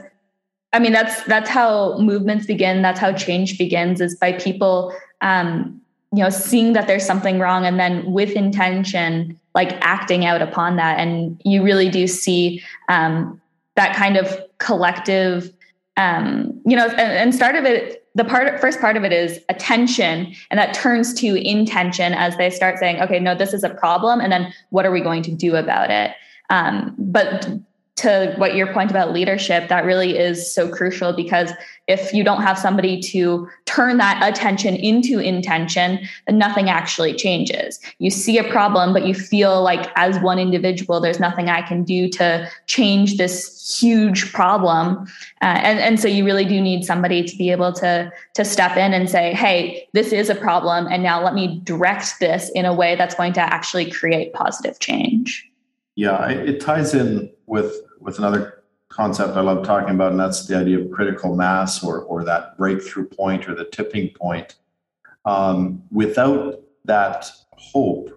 I 0.74 0.80
mean, 0.80 0.92
that's 0.92 1.24
that's 1.24 1.50
how 1.50 1.98
movements 2.00 2.46
begin. 2.46 2.82
That's 2.82 3.00
how 3.00 3.14
change 3.14 3.58
begins 3.58 4.02
is 4.02 4.16
by 4.16 4.34
people 4.34 4.94
um, 5.22 5.80
you 6.14 6.24
know 6.24 6.30
seeing 6.30 6.74
that 6.74 6.88
there's 6.88 7.06
something 7.06 7.40
wrong 7.40 7.66
and 7.66 7.80
then 7.80 8.10
with 8.12 8.32
intention 8.32 9.40
like 9.56 9.74
acting 9.82 10.26
out 10.26 10.42
upon 10.42 10.76
that 10.78 11.00
and 11.00 11.42
you 11.44 11.64
really 11.64 11.90
do 11.90 12.08
see 12.08 12.62
um, 12.88 13.42
that 13.76 13.96
kind 13.96 14.16
of 14.16 14.40
collective 14.60 15.52
um, 15.98 16.62
you 16.66 16.76
know 16.76 16.88
and, 16.88 17.00
and 17.00 17.36
start 17.36 17.56
of 17.56 17.66
it 17.66 18.08
the 18.16 18.24
part 18.24 18.62
first 18.62 18.80
part 18.80 18.96
of 18.96 19.04
it 19.04 19.12
is 19.12 19.40
attention 19.50 20.34
and 20.52 20.60
that 20.60 20.74
turns 20.76 21.14
to 21.16 21.36
intention 21.36 22.14
as 22.14 22.38
they 22.38 22.50
start 22.50 22.78
saying 22.78 23.02
okay 23.02 23.20
no 23.20 23.34
this 23.34 23.54
is 23.54 23.64
a 23.64 23.70
problem 23.70 24.22
and 24.22 24.32
then 24.32 24.54
what 24.70 24.86
are 24.86 24.92
we 24.92 25.02
going 25.02 25.24
to 25.24 25.32
do 25.32 25.56
about 25.56 25.90
it 25.90 26.12
um, 26.52 26.94
but 27.00 27.48
to 27.96 28.34
what 28.38 28.56
your 28.56 28.74
point 28.74 28.90
about 28.90 29.14
leadership, 29.14 29.70
that 29.70 29.86
really 29.86 30.18
is 30.18 30.52
so 30.52 30.68
crucial 30.68 31.14
because 31.14 31.52
if 31.88 32.14
you 32.14 32.24
don't 32.24 32.42
have 32.42 32.58
somebody 32.58 33.00
to 33.00 33.48
turn 33.66 33.98
that 33.98 34.20
attention 34.24 34.76
into 34.76 35.20
intention, 35.20 36.00
then 36.26 36.38
nothing 36.38 36.70
actually 36.70 37.14
changes. 37.14 37.80
You 38.00 38.10
see 38.10 38.38
a 38.38 38.44
problem, 38.44 38.94
but 38.94 39.06
you 39.06 39.14
feel 39.14 39.62
like 39.62 39.92
as 39.96 40.18
one 40.20 40.40
individual, 40.40 41.02
there's 41.02 41.20
nothing 41.20 41.50
I 41.50 41.62
can 41.62 41.84
do 41.84 42.10
to 42.10 42.50
change 42.68 43.18
this 43.18 43.78
huge 43.80 44.34
problem. 44.34 45.06
Uh, 45.42 45.60
and, 45.62 45.80
and 45.80 46.00
so 46.00 46.08
you 46.08 46.26
really 46.26 46.46
do 46.46 46.62
need 46.62 46.86
somebody 46.86 47.24
to 47.24 47.38
be 47.38 47.52
able 47.52 47.74
to, 47.74 48.12
to 48.34 48.46
step 48.46 48.76
in 48.76 48.94
and 48.94 49.10
say, 49.10 49.34
hey, 49.34 49.88
this 49.94 50.14
is 50.14 50.30
a 50.30 50.36
problem. 50.36 50.88
And 50.90 51.04
now 51.04 51.24
let 51.24 51.36
me 51.36 51.60
direct 51.64 52.20
this 52.20 52.50
in 52.56 52.66
a 52.66 52.74
way 52.74 52.96
that's 52.96 53.14
going 53.14 53.34
to 53.34 53.42
actually 53.42 53.92
create 53.92 54.34
positive 54.34 54.80
change. 54.80 55.48
Yeah, 55.96 56.28
it 56.30 56.60
ties 56.60 56.94
in 56.94 57.32
with 57.46 57.74
with 58.00 58.18
another 58.18 58.64
concept 58.90 59.36
I 59.36 59.42
love 59.42 59.66
talking 59.66 59.94
about, 59.94 60.12
and 60.12 60.20
that's 60.20 60.46
the 60.48 60.58
idea 60.58 60.80
of 60.80 60.92
critical 60.92 61.36
mass 61.36 61.84
or 61.84 62.02
or 62.04 62.24
that 62.24 62.58
breakthrough 62.58 63.08
point 63.08 63.48
or 63.48 63.56
the 63.56 63.66
tipping 63.66 64.10
point. 64.10 64.56
Um, 65.26 65.84
without 65.92 66.62
that 66.86 67.30
hope, 67.54 68.10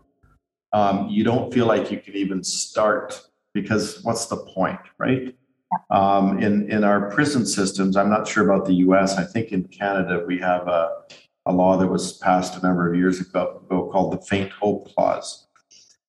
um, 0.72 1.08
you 1.08 1.22
don't 1.22 1.52
feel 1.52 1.66
like 1.66 1.90
you 1.90 1.98
can 1.98 2.14
even 2.14 2.42
start 2.42 3.22
because 3.52 4.02
what's 4.02 4.26
the 4.26 4.36
point, 4.36 4.80
right? 4.98 5.34
Um, 5.90 6.38
in 6.42 6.70
in 6.70 6.82
our 6.82 7.10
prison 7.10 7.44
systems, 7.44 7.96
I'm 7.96 8.10
not 8.10 8.26
sure 8.26 8.48
about 8.48 8.66
the 8.66 8.74
U.S. 8.86 9.16
I 9.16 9.24
think 9.24 9.52
in 9.52 9.64
Canada 9.64 10.24
we 10.26 10.38
have 10.38 10.66
a 10.68 11.02
a 11.46 11.52
law 11.52 11.76
that 11.76 11.86
was 11.86 12.14
passed 12.14 12.56
a 12.56 12.66
number 12.66 12.90
of 12.90 12.96
years 12.96 13.20
ago 13.20 13.62
called 13.92 14.12
the 14.12 14.24
faint 14.26 14.50
hope 14.50 14.92
clause 14.94 15.45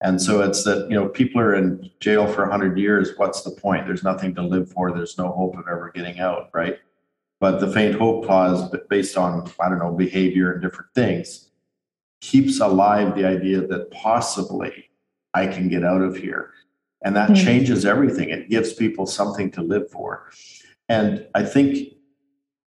and 0.02 0.22
so 0.22 0.42
it's 0.42 0.64
that, 0.64 0.90
you 0.90 0.96
know, 0.96 1.10
people 1.10 1.42
are 1.42 1.56
in 1.56 1.90
jail 2.00 2.28
for 2.28 2.42
100 2.44 2.78
years. 2.78 3.12
What's 3.18 3.42
the 3.42 3.52
point? 3.52 3.88
There's 3.88 4.04
nothing 4.04 4.36
to 4.36 4.44
live 4.44 4.72
for. 4.72 4.92
There's 4.92 5.18
no 5.18 5.30
hope 5.32 5.58
of 5.58 5.66
ever 5.68 5.92
getting 5.94 6.20
out, 6.20 6.50
right? 6.54 6.78
But 7.40 7.60
the 7.60 7.72
faint 7.72 7.96
hope 7.96 8.26
clause, 8.26 8.74
based 8.90 9.18
on, 9.18 9.50
I 9.60 9.70
don't 9.70 9.80
know, 9.80 9.94
behavior 9.94 10.52
and 10.52 10.62
different 10.62 10.94
things, 10.94 11.50
keeps 12.22 12.60
alive 12.60 13.16
the 13.16 13.26
idea 13.26 13.66
that 13.66 13.92
possibly 13.92 14.90
I 15.34 15.48
can 15.48 15.68
get 15.68 15.84
out 15.84 16.02
of 16.02 16.16
here. 16.16 16.52
And 17.04 17.16
that 17.16 17.30
mm-hmm. 17.30 17.46
changes 17.46 17.86
everything. 17.86 18.30
It 18.30 18.50
gives 18.50 18.74
people 18.74 19.06
something 19.06 19.52
to 19.52 19.62
live 19.62 19.90
for. 19.90 20.30
And 20.90 21.28
I 21.36 21.44
think 21.44 21.94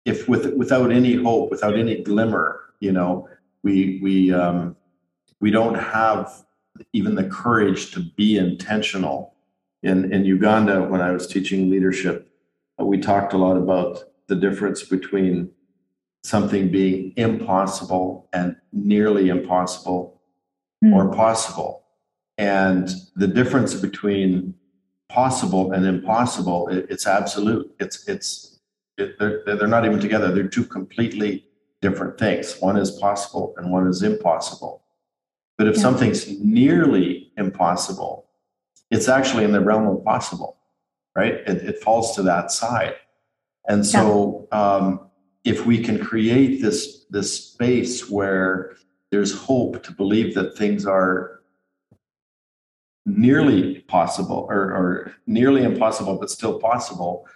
if 0.06 0.28
with 0.28 0.54
without 0.56 0.92
any 0.92 1.16
hope, 1.16 1.52
without 1.52 1.78
any 1.78 2.02
glimmer, 2.02 2.60
you 2.80 2.92
know, 2.92 3.30
we 3.64 4.00
we 4.02 4.34
um, 4.34 4.76
we 5.40 5.52
don't 5.52 5.76
have 5.76 6.44
even 6.94 7.16
the 7.16 7.24
courage 7.24 7.92
to 7.92 8.02
be 8.18 8.38
intentional. 8.38 9.36
In, 9.84 10.12
in 10.12 10.26
Uganda, 10.26 10.84
when 10.84 11.02
I 11.02 11.12
was 11.12 11.28
teaching 11.28 11.70
leadership, 11.70 12.30
uh, 12.80 12.86
we 12.86 13.00
talked 13.00 13.34
a 13.34 13.38
lot 13.38 13.58
about 13.58 14.04
the 14.28 14.36
difference 14.36 14.84
between 14.84 15.52
something 16.24 16.70
being 16.70 17.14
impossible 17.16 18.30
and 18.34 18.56
nearly 18.74 19.30
impossible 19.30 20.22
mm. 20.84 20.94
or 20.94 21.14
possible. 21.14 21.84
And 22.38 22.90
the 23.16 23.28
difference 23.28 23.74
between 23.74 24.54
possible 25.10 25.72
and 25.72 25.86
impossible, 25.86 26.68
it, 26.70 26.88
it's 26.90 27.08
absolute. 27.08 27.74
It's, 27.80 28.08
it's, 28.08 28.60
it, 28.98 29.18
they're, 29.18 29.44
they're 29.46 29.68
not 29.68 29.86
even 29.86 30.00
together. 30.00 30.32
They're 30.32 30.48
two 30.48 30.66
completely 30.66 31.46
different 31.82 32.18
things. 32.18 32.60
One 32.60 32.78
is 32.78 32.92
possible 32.92 33.54
and 33.58 33.72
one 33.72 33.88
is 33.88 34.04
impossible. 34.04 34.84
But 35.60 35.68
if 35.68 35.76
yeah. 35.76 35.82
something's 35.82 36.40
nearly 36.40 37.34
impossible, 37.38 38.30
it's 38.92 39.10
actually 39.10 39.44
in 39.44 39.52
the 39.52 39.60
realm 39.60 39.88
of 39.88 40.06
possible, 40.06 40.58
right? 41.18 41.34
It, 41.34 41.58
it 41.58 41.84
falls 41.84 42.16
to 42.16 42.24
that 42.24 42.50
side. 42.50 42.96
And 43.68 43.86
so, 43.86 44.48
yeah. 44.52 44.76
um, 44.76 45.02
if 45.44 45.66
we 45.66 45.84
can 45.84 46.00
create 46.00 46.62
this 46.62 47.06
this 47.10 47.52
space 47.52 48.10
where 48.10 48.78
there's 49.12 49.38
hope 49.38 49.84
to 49.84 49.92
believe 49.92 50.34
that 50.36 50.58
things 50.58 50.86
are 50.86 51.42
nearly 53.06 53.80
possible 53.82 54.48
or, 54.50 54.58
or 54.58 55.14
nearly 55.28 55.64
impossible, 55.64 56.18
but 56.18 56.30
still 56.30 56.58
possible, 56.58 57.28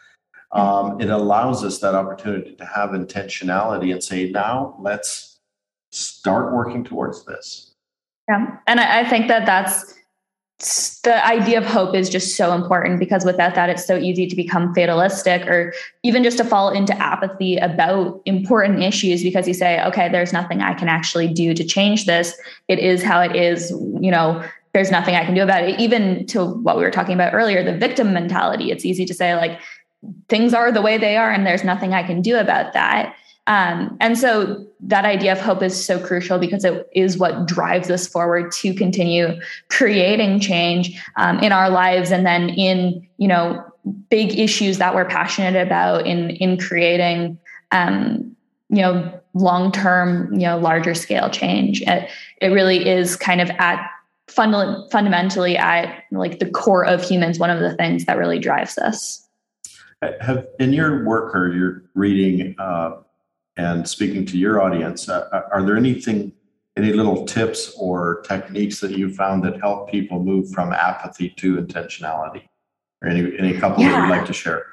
um, 0.54 1.02
it 1.02 1.10
allows 1.10 1.66
us 1.66 1.80
that 1.80 1.94
opportunity 1.94 2.56
to 2.56 2.66
have 2.66 2.92
intentionality 2.92 3.92
and 3.92 4.02
say, 4.02 4.30
now 4.30 4.78
let's 4.80 5.40
start 5.92 6.54
working 6.54 6.86
towards 6.86 7.26
this. 7.26 7.73
Yeah. 8.30 8.58
And 8.68 8.80
I, 8.80 9.02
I 9.02 9.10
think 9.10 9.28
that 9.28 9.46
that's 9.46 9.94
the 11.04 11.26
idea 11.26 11.58
of 11.58 11.66
hope 11.66 11.94
is 11.94 12.10
just 12.10 12.38
so 12.38 12.54
important 12.54 13.00
because 13.00 13.26
without 13.26 13.56
that, 13.56 13.70
it's 13.70 13.86
so 13.86 13.98
easy 13.98 14.28
to 14.28 14.36
become 14.36 14.74
fatalistic 14.74 15.46
or 15.48 15.74
even 16.04 16.24
just 16.24 16.38
to 16.38 16.46
fall 16.46 16.70
into 16.70 16.98
apathy 17.02 17.58
about 17.58 18.22
important 18.26 18.82
issues 18.82 19.24
because 19.24 19.48
you 19.48 19.54
say, 19.54 19.84
okay, 19.84 20.08
there's 20.10 20.32
nothing 20.32 20.62
I 20.62 20.74
can 20.74 20.88
actually 20.88 21.28
do 21.28 21.54
to 21.54 21.64
change 21.66 22.06
this. 22.06 22.34
It 22.70 22.80
is 22.80 23.04
how 23.04 23.20
it 23.20 23.36
is. 23.36 23.72
You 23.72 24.12
know, 24.12 24.44
there's 24.74 24.92
nothing 24.92 25.16
I 25.16 25.26
can 25.26 25.36
do 25.36 25.44
about 25.44 25.64
it. 25.64 25.80
Even 25.80 26.26
to 26.28 26.46
what 26.46 26.78
we 26.78 26.84
were 26.84 26.92
talking 26.92 27.14
about 27.16 27.34
earlier, 27.34 27.64
the 27.64 27.78
victim 27.78 28.14
mentality. 28.14 28.72
It's 28.72 28.86
easy 28.86 29.06
to 29.06 29.14
say, 29.14 29.36
like, 29.36 29.60
things 30.30 30.54
are 30.54 30.72
the 30.72 30.82
way 30.82 30.98
they 30.98 31.18
are 31.18 31.32
and 31.32 31.46
there's 31.46 31.64
nothing 31.64 31.94
I 31.94 32.04
can 32.04 32.22
do 32.22 32.38
about 32.38 32.74
that. 32.74 33.16
Um, 33.48 33.98
and 34.00 34.18
so 34.18 34.66
that 34.80 35.06
idea 35.06 35.34
of 35.34 35.40
hope 35.40 35.62
is 35.62 35.84
so 35.84 36.00
crucial 36.00 36.40
because 36.40 36.64
it 36.64 36.88
is 36.94 37.18
what 37.18 37.46
drives 37.46 37.90
us 37.90 38.08
forward 38.08 38.52
to 38.54 38.74
continue 38.74 39.40
creating 39.70 40.40
change 40.40 41.02
um, 41.18 41.40
in 41.40 41.52
our 41.52 41.70
lives 41.70 42.12
and 42.12 42.26
then 42.26 42.50
in 42.50 43.06
you 43.18 43.28
know 43.28 43.64
big 44.10 44.40
issues 44.40 44.78
that 44.78 44.96
we're 44.96 45.06
passionate 45.06 45.62
about 45.62 46.08
in 46.08 46.30
in 46.32 46.58
creating 46.58 47.38
um, 47.72 48.36
you 48.70 48.82
know 48.82 49.20
long 49.34 49.72
term 49.72 50.32
you 50.34 50.46
know 50.46 50.58
larger 50.58 50.94
scale 50.94 51.30
change. 51.30 51.82
It, 51.82 52.10
it 52.42 52.48
really 52.48 52.88
is 52.88 53.18
kind 53.18 53.42
of 53.42 53.50
at 53.52 53.86
fund- 54.28 54.90
fundamentally 54.92 55.58
at 55.58 56.04
like 56.12 56.40
the 56.40 56.50
core 56.50 56.86
of 56.86 57.04
humans 57.04 57.40
one 57.40 57.50
of 57.50 57.60
the 57.60 57.76
things 57.76 58.06
that 58.06 58.18
really 58.18 58.40
drives 58.40 58.78
us. 58.78 59.20
Have 60.22 60.46
in 60.60 60.74
your 60.74 61.06
work 61.06 61.34
or 61.36 61.54
your 61.54 61.84
reading 61.94 62.56
uh, 62.60 62.92
and 63.58 63.88
speaking 63.88 64.26
to 64.28 64.38
your 64.38 64.62
audience, 64.62 65.10
uh, 65.10 65.28
uh, 65.32 65.42
are 65.52 65.64
there 65.64 65.78
anything, 65.78 66.32
any 66.76 66.94
little 66.94 67.26
tips 67.26 67.74
or 67.78 68.22
techniques 68.22 68.80
that 68.80 68.98
you 68.98 69.14
found 69.14 69.44
that 69.44 69.60
help 69.60 69.92
people 69.92 70.24
move 70.24 70.50
from 70.52 70.74
apathy 70.74 71.30
to 71.38 71.58
intentionality? 71.58 72.44
Or 73.02 73.10
any, 73.10 73.38
any 73.38 73.54
couple 73.54 73.84
yeah. 73.84 73.92
that 73.92 74.02
you'd 74.02 74.10
like 74.10 74.26
to 74.26 74.34
share? 74.34 74.66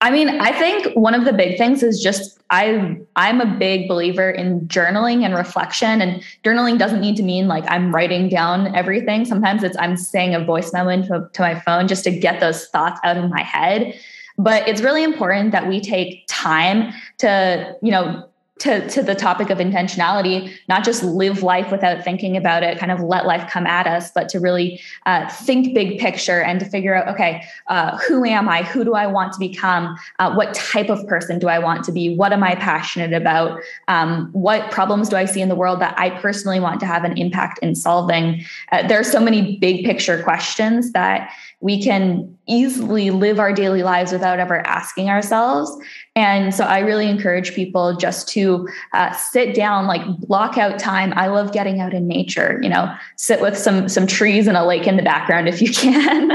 I 0.00 0.10
mean, 0.10 0.28
I 0.28 0.52
think 0.52 0.94
one 0.94 1.14
of 1.14 1.24
the 1.24 1.32
big 1.32 1.56
things 1.56 1.82
is 1.82 2.02
just 2.02 2.38
I 2.50 2.98
I'm 3.16 3.40
a 3.40 3.46
big 3.46 3.88
believer 3.88 4.30
in 4.30 4.68
journaling 4.68 5.24
and 5.24 5.34
reflection 5.34 6.02
and 6.02 6.22
journaling 6.44 6.78
doesn't 6.78 7.00
need 7.00 7.16
to 7.16 7.22
mean 7.22 7.48
like 7.48 7.64
I'm 7.68 7.94
writing 7.94 8.28
down 8.28 8.74
everything. 8.74 9.24
Sometimes 9.24 9.62
it's 9.62 9.78
I'm 9.78 9.96
saying 9.96 10.34
a 10.34 10.44
voice 10.44 10.74
memo 10.74 10.90
into 10.90 11.26
to 11.32 11.42
my 11.42 11.58
phone 11.58 11.88
just 11.88 12.04
to 12.04 12.10
get 12.10 12.38
those 12.40 12.66
thoughts 12.66 13.00
out 13.02 13.16
of 13.16 13.30
my 13.30 13.40
head. 13.40 13.98
But 14.36 14.66
it's 14.68 14.80
really 14.80 15.04
important 15.04 15.52
that 15.52 15.68
we 15.68 15.80
take 15.80 16.24
time 16.28 16.92
to, 17.18 17.76
you 17.82 17.90
know, 17.90 18.28
to, 18.60 18.88
to 18.88 19.02
the 19.02 19.14
topic 19.16 19.50
of 19.50 19.58
intentionality, 19.58 20.54
not 20.68 20.84
just 20.84 21.02
live 21.02 21.42
life 21.42 21.72
without 21.72 22.04
thinking 22.04 22.36
about 22.36 22.62
it, 22.62 22.78
kind 22.78 22.92
of 22.92 23.00
let 23.00 23.26
life 23.26 23.50
come 23.50 23.66
at 23.66 23.86
us, 23.86 24.12
but 24.12 24.28
to 24.28 24.38
really 24.38 24.80
uh, 25.06 25.28
think 25.28 25.74
big 25.74 25.98
picture 25.98 26.40
and 26.40 26.60
to 26.60 26.66
figure 26.66 26.94
out, 26.94 27.08
okay, 27.08 27.42
uh, 27.66 27.98
who 27.98 28.24
am 28.24 28.48
I? 28.48 28.62
Who 28.62 28.84
do 28.84 28.94
I 28.94 29.08
want 29.08 29.32
to 29.32 29.40
become? 29.40 29.96
Uh, 30.20 30.32
what 30.34 30.54
type 30.54 30.88
of 30.88 31.04
person 31.08 31.40
do 31.40 31.48
I 31.48 31.58
want 31.58 31.84
to 31.84 31.92
be? 31.92 32.14
What 32.16 32.32
am 32.32 32.44
I 32.44 32.54
passionate 32.54 33.12
about? 33.12 33.60
Um, 33.88 34.30
what 34.32 34.70
problems 34.70 35.08
do 35.08 35.16
I 35.16 35.24
see 35.24 35.40
in 35.40 35.48
the 35.48 35.56
world 35.56 35.80
that 35.80 35.98
I 35.98 36.10
personally 36.10 36.60
want 36.60 36.78
to 36.80 36.86
have 36.86 37.02
an 37.02 37.18
impact 37.18 37.58
in 37.58 37.74
solving? 37.74 38.44
Uh, 38.70 38.86
there 38.86 39.00
are 39.00 39.04
so 39.04 39.20
many 39.20 39.58
big 39.58 39.84
picture 39.84 40.22
questions 40.22 40.92
that 40.92 41.30
we 41.64 41.82
can 41.82 42.36
easily 42.46 43.10
live 43.10 43.40
our 43.40 43.50
daily 43.50 43.82
lives 43.82 44.12
without 44.12 44.38
ever 44.38 44.58
asking 44.66 45.08
ourselves. 45.08 45.74
And 46.14 46.54
so 46.54 46.64
I 46.64 46.80
really 46.80 47.08
encourage 47.08 47.54
people 47.54 47.96
just 47.96 48.28
to 48.28 48.68
uh, 48.92 49.12
sit 49.12 49.54
down, 49.54 49.86
like 49.86 50.02
block 50.18 50.58
out 50.58 50.78
time. 50.78 51.14
I 51.16 51.28
love 51.28 51.52
getting 51.52 51.80
out 51.80 51.94
in 51.94 52.06
nature, 52.06 52.60
you 52.62 52.68
know, 52.68 52.94
sit 53.16 53.40
with 53.40 53.56
some 53.56 53.88
some 53.88 54.06
trees 54.06 54.46
and 54.46 54.58
a 54.58 54.66
lake 54.66 54.86
in 54.86 54.98
the 54.98 55.02
background 55.02 55.48
if 55.48 55.62
you 55.62 55.72
can. 55.72 56.30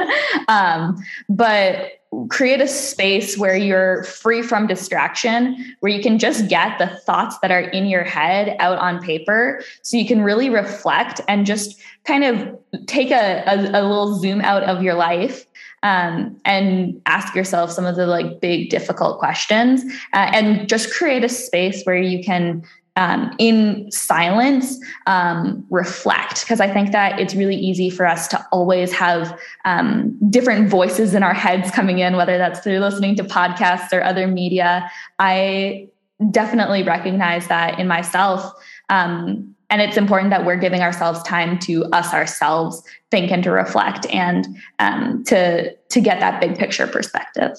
um, 0.48 0.98
but 1.30 1.99
create 2.30 2.60
a 2.60 2.68
space 2.68 3.38
where 3.38 3.56
you're 3.56 4.04
free 4.04 4.42
from 4.42 4.66
distraction, 4.66 5.76
where 5.80 5.92
you 5.92 6.02
can 6.02 6.18
just 6.18 6.48
get 6.48 6.78
the 6.80 6.88
thoughts 6.88 7.38
that 7.40 7.52
are 7.52 7.62
in 7.62 7.86
your 7.86 8.04
head 8.04 8.56
out 8.60 8.80
on 8.80 9.02
paper. 9.02 9.62
So 9.84 9.96
you 9.96 10.08
can 10.08 10.22
really 10.22 10.50
reflect 10.50 11.22
and 11.28 11.46
just 11.46 11.80
kind 12.06 12.24
of 12.24 12.58
take 12.88 13.12
a, 13.12 13.44
a, 13.46 13.58
a 13.58 13.82
little 13.84 14.16
zoom 14.16 14.42
out 14.42 14.64
of 14.64 14.82
your 14.82 14.96
life 14.96 15.46
um, 15.84 16.40
and 16.46 17.00
ask 17.06 17.36
yourself 17.36 17.72
some 17.72 17.86
of 17.86 17.96
the 17.96 18.06
like 18.06 18.42
big 18.42 18.70
difficult 18.70 19.20
questions 19.20 19.84
uh, 20.14 20.32
and 20.34 20.68
just 20.68 20.92
create 20.92 21.24
a 21.24 21.30
space 21.30 21.84
where 21.84 22.02
you 22.02 22.24
can 22.24 22.64
um, 23.00 23.34
in 23.40 23.90
silence 23.92 24.78
um, 25.08 25.66
reflect 25.70 26.42
because 26.42 26.60
i 26.60 26.72
think 26.72 26.92
that 26.92 27.20
it's 27.20 27.34
really 27.34 27.56
easy 27.56 27.90
for 27.90 28.06
us 28.06 28.28
to 28.28 28.46
always 28.52 28.92
have 28.92 29.40
um, 29.66 30.18
different 30.30 30.70
voices 30.70 31.14
in 31.16 31.24
our 31.24 31.34
heads 31.34 31.72
coming 31.72 32.00
in 32.00 32.16
whether 32.16 32.38
that's 32.38 32.60
through 32.60 32.80
listening 32.80 33.16
to 33.16 33.24
podcasts 33.24 33.94
or 33.94 34.04
other 34.04 34.28
media. 34.28 34.90
I 35.20 35.88
definitely 36.32 36.84
recognize 36.84 37.48
that 37.48 37.80
in 37.80 37.88
myself 37.88 38.54
um, 38.90 39.56
and 39.70 39.82
it's 39.82 39.98
important 39.98 40.32
that 40.32 40.46
we're 40.46 40.58
giving 40.58 40.82
ourselves 40.82 41.22
time 41.24 41.60
to 41.60 41.86
us 41.86 42.14
ourselves 42.14 42.84
think 43.12 43.32
and 43.32 43.44
to 43.44 43.52
reflect 43.52 44.06
and 44.08 44.48
um, 44.80 45.24
to 45.26 45.74
to 45.76 46.02
get 46.02 46.20
that 46.20 46.42
big 46.42 46.58
picture 46.58 46.88
perspective. 46.88 47.58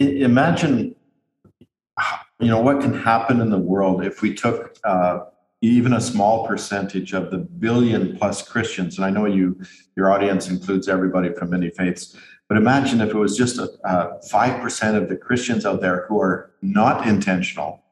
Imagine 0.00 0.94
you 2.40 2.48
know 2.48 2.60
what 2.60 2.80
can 2.80 2.94
happen 2.94 3.40
in 3.40 3.50
the 3.50 3.58
world 3.58 4.04
if 4.04 4.22
we 4.22 4.34
took 4.34 4.76
uh, 4.84 5.20
even 5.60 5.94
a 5.94 6.00
small 6.00 6.46
percentage 6.46 7.12
of 7.12 7.30
the 7.30 7.38
billion 7.38 8.16
plus 8.16 8.46
christians 8.46 8.96
and 8.96 9.04
i 9.04 9.10
know 9.10 9.26
you 9.26 9.58
your 9.96 10.10
audience 10.10 10.48
includes 10.48 10.88
everybody 10.88 11.32
from 11.32 11.50
many 11.50 11.70
faiths 11.70 12.16
but 12.48 12.56
imagine 12.56 13.00
if 13.00 13.10
it 13.10 13.16
was 13.16 13.36
just 13.36 13.58
a, 13.58 13.68
a 13.84 14.18
5% 14.32 14.94
of 14.94 15.08
the 15.08 15.16
christians 15.16 15.66
out 15.66 15.80
there 15.80 16.06
who 16.08 16.20
are 16.20 16.52
not 16.62 17.06
intentional 17.06 17.82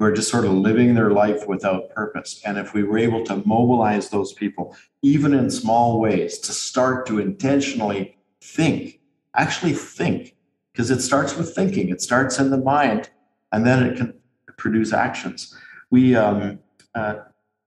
who 0.00 0.06
are 0.06 0.12
just 0.12 0.30
sort 0.30 0.46
of 0.46 0.52
living 0.52 0.94
their 0.94 1.10
life 1.10 1.46
without 1.46 1.90
purpose. 1.90 2.40
And 2.46 2.56
if 2.56 2.72
we 2.72 2.82
were 2.82 2.96
able 2.96 3.22
to 3.26 3.42
mobilize 3.44 4.08
those 4.08 4.32
people 4.32 4.74
even 5.02 5.34
in 5.34 5.50
small 5.50 6.00
ways 6.00 6.38
to 6.38 6.52
start 6.52 7.06
to 7.08 7.18
intentionally 7.18 8.16
think 8.40 8.98
actually 9.36 9.74
think 9.74 10.34
because 10.72 10.90
it 10.90 11.00
starts 11.00 11.36
with 11.36 11.54
thinking. 11.54 11.90
It 11.90 12.00
starts 12.00 12.38
in 12.38 12.50
the 12.50 12.56
mind 12.56 13.10
and 13.52 13.66
then 13.66 13.82
it 13.82 13.96
can 13.96 14.14
produce 14.56 14.92
actions. 14.92 15.56
We 15.90 16.14
um, 16.14 16.58
uh, 16.94 17.16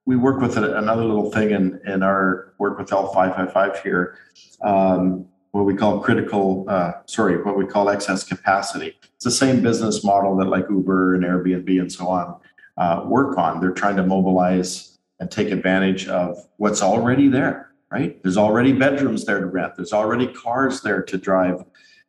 we 0.06 0.16
work 0.16 0.42
with 0.42 0.58
another 0.58 1.04
little 1.04 1.32
thing 1.32 1.52
in 1.52 1.80
in 1.86 2.04
our 2.04 2.54
work 2.58 2.78
with 2.78 2.90
L555 2.90 3.82
here, 3.82 4.18
um, 4.64 5.28
what 5.52 5.66
we 5.66 5.76
call 5.76 6.00
critical, 6.00 6.66
uh, 6.68 6.94
sorry, 7.06 7.42
what 7.44 7.58
we 7.58 7.66
call 7.66 7.90
excess 7.90 8.24
capacity. 8.24 8.98
It's 9.16 9.24
the 9.24 9.32
same 9.32 9.62
business 9.62 10.04
model 10.04 10.36
that 10.38 10.46
like 10.46 10.66
Uber 10.70 11.16
and 11.16 11.24
Airbnb 11.24 11.80
and 11.80 11.92
so 11.92 12.08
on 12.08 12.40
uh, 12.78 13.04
work 13.06 13.38
on. 13.38 13.60
They're 13.60 13.72
trying 13.72 13.96
to 13.98 14.06
mobilize 14.06 14.98
and 15.20 15.30
take 15.30 15.52
advantage 15.52 16.08
of 16.08 16.38
what's 16.58 16.82
already 16.82 17.28
there. 17.28 17.70
Right? 17.92 18.22
There's 18.24 18.38
already 18.38 18.74
bedrooms 18.74 19.26
there 19.26 19.40
to 19.40 19.46
rent. 19.46 19.76
There's 19.76 19.94
already 19.94 20.26
cars 20.26 20.82
there 20.82 21.04
to 21.04 21.18
drive 21.18 21.64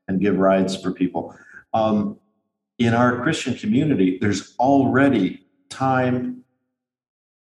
and 0.09 0.19
give 0.19 0.39
rides 0.39 0.81
for 0.81 0.93
people. 0.93 1.37
Um, 1.75 2.19
in 2.79 2.95
our 2.95 3.23
Christian 3.23 3.55
community, 3.55 4.19
there's 4.21 4.55
already 4.59 5.47
time, 5.69 6.45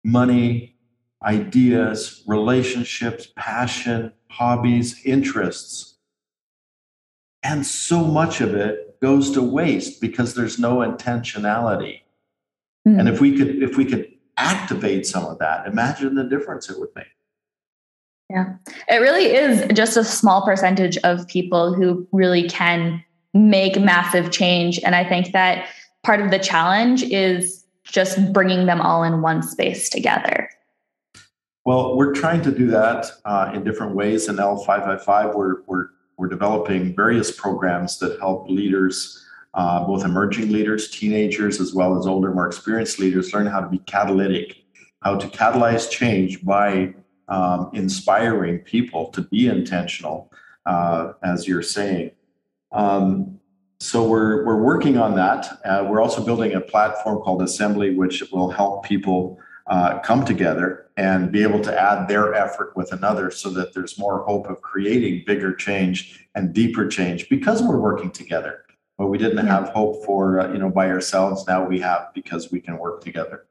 money, 0.04 0.76
ideas, 1.24 2.24
relationships, 2.28 3.28
passion, 3.36 4.12
hobbies, 4.30 5.02
interests. 5.06 5.98
And 7.42 7.66
so 7.66 8.04
much 8.04 8.42
of 8.42 8.54
it 8.56 9.00
goes 9.02 9.32
to 9.32 9.42
waste 9.42 10.02
because 10.02 10.34
there's 10.34 10.60
no 10.60 10.78
intentionality. 10.78 12.02
Mm. 12.88 13.00
And 13.00 13.10
if 13.10 13.22
we 13.22 13.38
could 13.38 13.62
if 13.62 13.78
we 13.78 13.86
could 13.86 14.12
activate 14.38 15.06
some 15.06 15.26
of 15.26 15.40
that, 15.40 15.68
imagine 15.68 16.16
the 16.16 16.24
difference 16.24 16.70
it 16.70 16.80
would 16.80 16.90
make. 16.96 17.06
Yeah. 18.30 18.56
It 18.90 18.96
really 18.96 19.26
is 19.26 19.66
just 19.74 19.98
a 19.98 20.04
small 20.04 20.44
percentage 20.44 20.98
of 21.00 21.28
people 21.28 21.74
who 21.74 22.08
really 22.12 22.50
can 22.50 23.04
make 23.34 23.80
massive 23.80 24.32
change. 24.32 24.80
And 24.84 24.96
I 24.96 25.08
think 25.08 25.32
that 25.32 25.67
part 26.04 26.22
of 26.22 26.32
the 26.32 26.39
challenge 26.39 27.04
is 27.04 27.63
just 27.84 28.32
bringing 28.32 28.65
them 28.65 28.82
all 28.82 29.04
in 29.04 29.22
one 29.22 29.41
space 29.41 29.89
together. 29.89 30.50
Well, 31.65 31.96
we're 31.96 32.13
trying 32.13 32.41
to 32.43 32.52
do 32.52 32.67
that 32.67 33.10
uh, 33.26 33.52
in 33.54 33.63
different 33.63 33.96
ways. 33.96 34.28
In 34.28 34.36
L555, 34.36 35.36
we're, 35.36 35.62
we're, 35.65 35.88
we're 36.17 36.28
developing 36.28 36.96
various 36.96 37.32
programs 37.32 38.00
that 38.00 38.19
help 38.19 38.50
leaders, 38.50 39.26
uh, 39.54 39.86
both 39.86 40.04
emerging 40.04 40.52
leaders, 40.52 40.89
teenagers, 40.89 41.62
as 41.62 41.74
well 41.74 41.98
as 41.98 42.06
older, 42.06 42.34
more 42.34 42.48
experienced 42.48 43.00
leaders, 43.00 43.34
learn 43.34 43.46
how 43.46 43.62
to 43.62 43.67
be 43.67 43.78
catalytic, 43.80 44.58
how 45.02 45.17
to 45.17 45.28
catalyze 45.28 45.89
change 45.89 46.43
by 46.43 46.93
um, 47.30 47.69
inspiring 47.74 48.60
people 48.60 49.08
to 49.12 49.22
be 49.22 49.48
intentional, 49.48 50.32
uh, 50.65 51.13
as 51.24 51.48
you're 51.48 51.62
saying. 51.62 52.12
Um, 52.74 53.40
so 53.80 54.08
we're 54.08 54.46
we're 54.46 54.62
working 54.62 54.98
on 54.98 55.16
that. 55.16 55.60
Uh, 55.66 55.86
we're 55.90 56.02
also 56.02 56.24
building 56.24 56.54
a 56.54 56.62
platform 56.62 57.22
called 57.22 57.42
Assembly, 57.42 57.94
which 57.94 58.24
will 58.32 58.50
help 58.50 58.86
people 58.86 59.38
uh, 59.68 60.00
come 60.00 60.26
together 60.26 60.88
and 60.98 61.32
be 61.32 61.44
able 61.44 61.60
to 61.62 61.82
add 61.82 62.08
their 62.08 62.34
effort 62.34 62.76
with 62.76 62.92
another, 62.92 63.30
so 63.30 63.50
that 63.50 63.74
there's 63.74 63.98
more 64.00 64.24
hope 64.24 64.48
of 64.48 64.62
creating 64.62 65.24
bigger 65.26 65.54
change 65.54 66.28
and 66.36 66.54
deeper 66.54 66.88
change 66.88 67.30
because 67.30 67.62
we're 67.62 67.80
working 67.80 68.12
together. 68.12 68.64
But 68.98 69.08
we 69.08 69.18
didn't 69.18 69.46
have 69.48 69.70
hope 69.70 70.06
for 70.06 70.40
uh, 70.40 70.52
you 70.54 70.60
know 70.60 70.70
by 70.70 70.90
ourselves. 70.90 71.46
Now 71.48 71.66
we 71.66 71.80
have 71.82 72.14
because 72.14 72.52
we 72.52 72.62
can 72.62 72.78
work 72.78 73.04
together. 73.04 73.46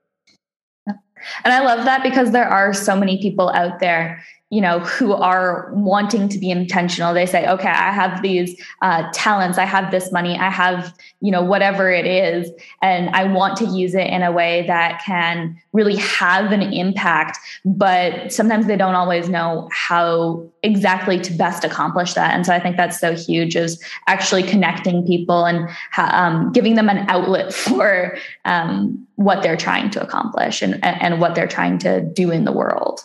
And 1.45 1.53
I 1.55 1.65
love 1.65 1.85
that 1.85 2.03
because 2.03 2.33
there 2.33 2.49
are 2.49 2.75
so 2.75 2.97
many 2.97 3.21
people 3.21 3.51
out 3.51 3.79
there 3.79 4.25
you 4.53 4.61
know 4.61 4.79
who 4.81 5.15
are 5.15 5.73
wanting 5.73 6.29
to 6.29 6.39
be 6.39 6.51
intentional. 6.51 7.15
They 7.15 7.27
say 7.27 7.49
okay 7.49 7.69
i 7.69 7.91
have 7.91 8.23
these 8.23 8.61
uh, 8.83 9.11
talents 9.13 9.59
i 9.59 9.65
have 9.65 9.91
this 9.91 10.13
money 10.13 10.37
i 10.39 10.51
have 10.51 10.95
you 11.21 11.33
know 11.33 11.43
whatever 11.43 11.91
it 11.91 12.07
is 12.07 12.51
and 12.83 13.11
i 13.11 13.25
want 13.25 13.57
to 13.57 13.65
use 13.65 13.95
it 13.95 14.07
in 14.07 14.23
a 14.23 14.31
way 14.31 14.65
that 14.67 15.03
can 15.05 15.59
really 15.73 15.97
have 15.97 16.53
an 16.53 16.63
impact 16.63 17.39
but 17.65 18.33
sometimes 18.33 18.67
they 18.67 18.77
don't 18.77 18.95
always 18.95 19.29
know 19.29 19.69
how 19.73 20.47
exactly 20.63 21.19
to 21.19 21.33
best 21.33 21.65
accomplish 21.65 22.15
that. 22.15 22.35
And 22.35 22.47
so 22.47 22.53
i 22.53 22.61
think 22.61 22.77
that's 22.77 23.01
so 23.01 23.15
huge 23.15 23.57
is 23.57 23.83
actually 24.07 24.43
connecting 24.43 25.07
people 25.07 25.45
and 25.45 25.69
um, 25.97 26.53
giving 26.53 26.75
them 26.75 26.89
an 26.89 27.09
outlet 27.09 27.53
for 27.67 28.17
um, 28.45 29.07
what 29.17 29.43
they're 29.43 29.57
trying 29.57 29.91
to 29.91 30.03
accomplish 30.03 30.63
and, 30.63 30.83
and 30.85 31.21
what 31.21 31.35
they're 31.35 31.47
trying 31.47 31.79
to 31.79 32.01
do 32.01 32.31
in 32.31 32.45
the 32.45 32.53
world 32.53 33.01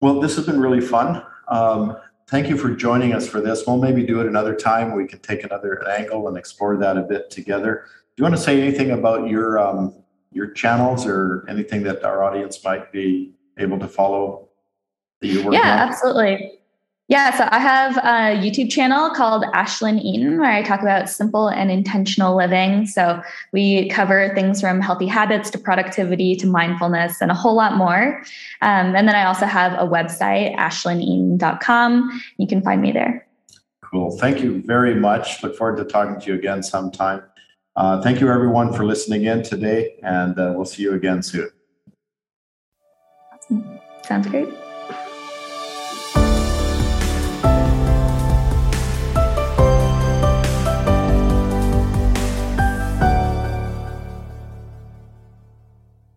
well, 0.00 0.20
this 0.20 0.36
has 0.36 0.46
been 0.46 0.60
really 0.60 0.80
fun. 0.80 1.22
Um, 1.48 1.96
thank 2.28 2.48
you 2.48 2.56
for 2.56 2.70
joining 2.70 3.12
us 3.12 3.28
for 3.28 3.40
this. 3.40 3.64
We'll 3.66 3.78
maybe 3.78 4.02
do 4.02 4.20
it 4.20 4.26
another 4.26 4.54
time. 4.54 4.94
We 4.94 5.06
can 5.06 5.18
take 5.20 5.44
another 5.44 5.86
angle 5.88 6.28
and 6.28 6.36
explore 6.36 6.76
that 6.78 6.96
a 6.96 7.02
bit 7.02 7.30
together. 7.30 7.84
Do 7.86 8.14
you 8.16 8.24
want 8.24 8.36
to 8.36 8.40
say 8.40 8.60
anything 8.60 8.92
about 8.92 9.28
your 9.28 9.58
um, 9.58 9.94
your 10.32 10.52
channels 10.52 11.06
or 11.06 11.44
anything 11.48 11.82
that 11.82 12.04
our 12.04 12.22
audience 12.22 12.62
might 12.64 12.92
be 12.92 13.34
able 13.58 13.78
to 13.78 13.88
follow? 13.88 14.48
That 15.20 15.28
you're 15.28 15.52
yeah, 15.52 15.60
on? 15.60 15.88
absolutely. 15.88 16.59
Yeah, 17.10 17.36
so 17.36 17.48
I 17.50 17.58
have 17.58 17.96
a 17.96 18.40
YouTube 18.40 18.70
channel 18.70 19.10
called 19.10 19.42
Ashlyn 19.52 20.00
Eaton 20.00 20.38
where 20.38 20.52
I 20.52 20.62
talk 20.62 20.80
about 20.80 21.08
simple 21.08 21.48
and 21.48 21.68
intentional 21.68 22.36
living. 22.36 22.86
So 22.86 23.20
we 23.52 23.88
cover 23.88 24.32
things 24.36 24.60
from 24.60 24.80
healthy 24.80 25.08
habits 25.08 25.50
to 25.50 25.58
productivity 25.58 26.36
to 26.36 26.46
mindfulness 26.46 27.20
and 27.20 27.32
a 27.32 27.34
whole 27.34 27.56
lot 27.56 27.76
more. 27.76 28.22
Um, 28.62 28.94
and 28.94 29.08
then 29.08 29.16
I 29.16 29.24
also 29.24 29.46
have 29.46 29.72
a 29.72 29.90
website, 29.90 30.56
ashlyneaton.com. 30.56 32.22
You 32.38 32.46
can 32.46 32.62
find 32.62 32.80
me 32.80 32.92
there. 32.92 33.26
Cool. 33.82 34.16
Thank 34.16 34.40
you 34.40 34.62
very 34.62 34.94
much. 34.94 35.42
Look 35.42 35.56
forward 35.56 35.78
to 35.78 35.84
talking 35.84 36.20
to 36.20 36.26
you 36.28 36.38
again 36.38 36.62
sometime. 36.62 37.24
Uh, 37.74 38.00
thank 38.02 38.20
you, 38.20 38.30
everyone, 38.30 38.72
for 38.72 38.84
listening 38.84 39.24
in 39.24 39.42
today, 39.42 39.98
and 40.04 40.38
uh, 40.38 40.52
we'll 40.54 40.64
see 40.64 40.82
you 40.82 40.94
again 40.94 41.24
soon. 41.24 41.50
Awesome. 43.32 43.80
Sounds 44.04 44.28
great. 44.28 44.48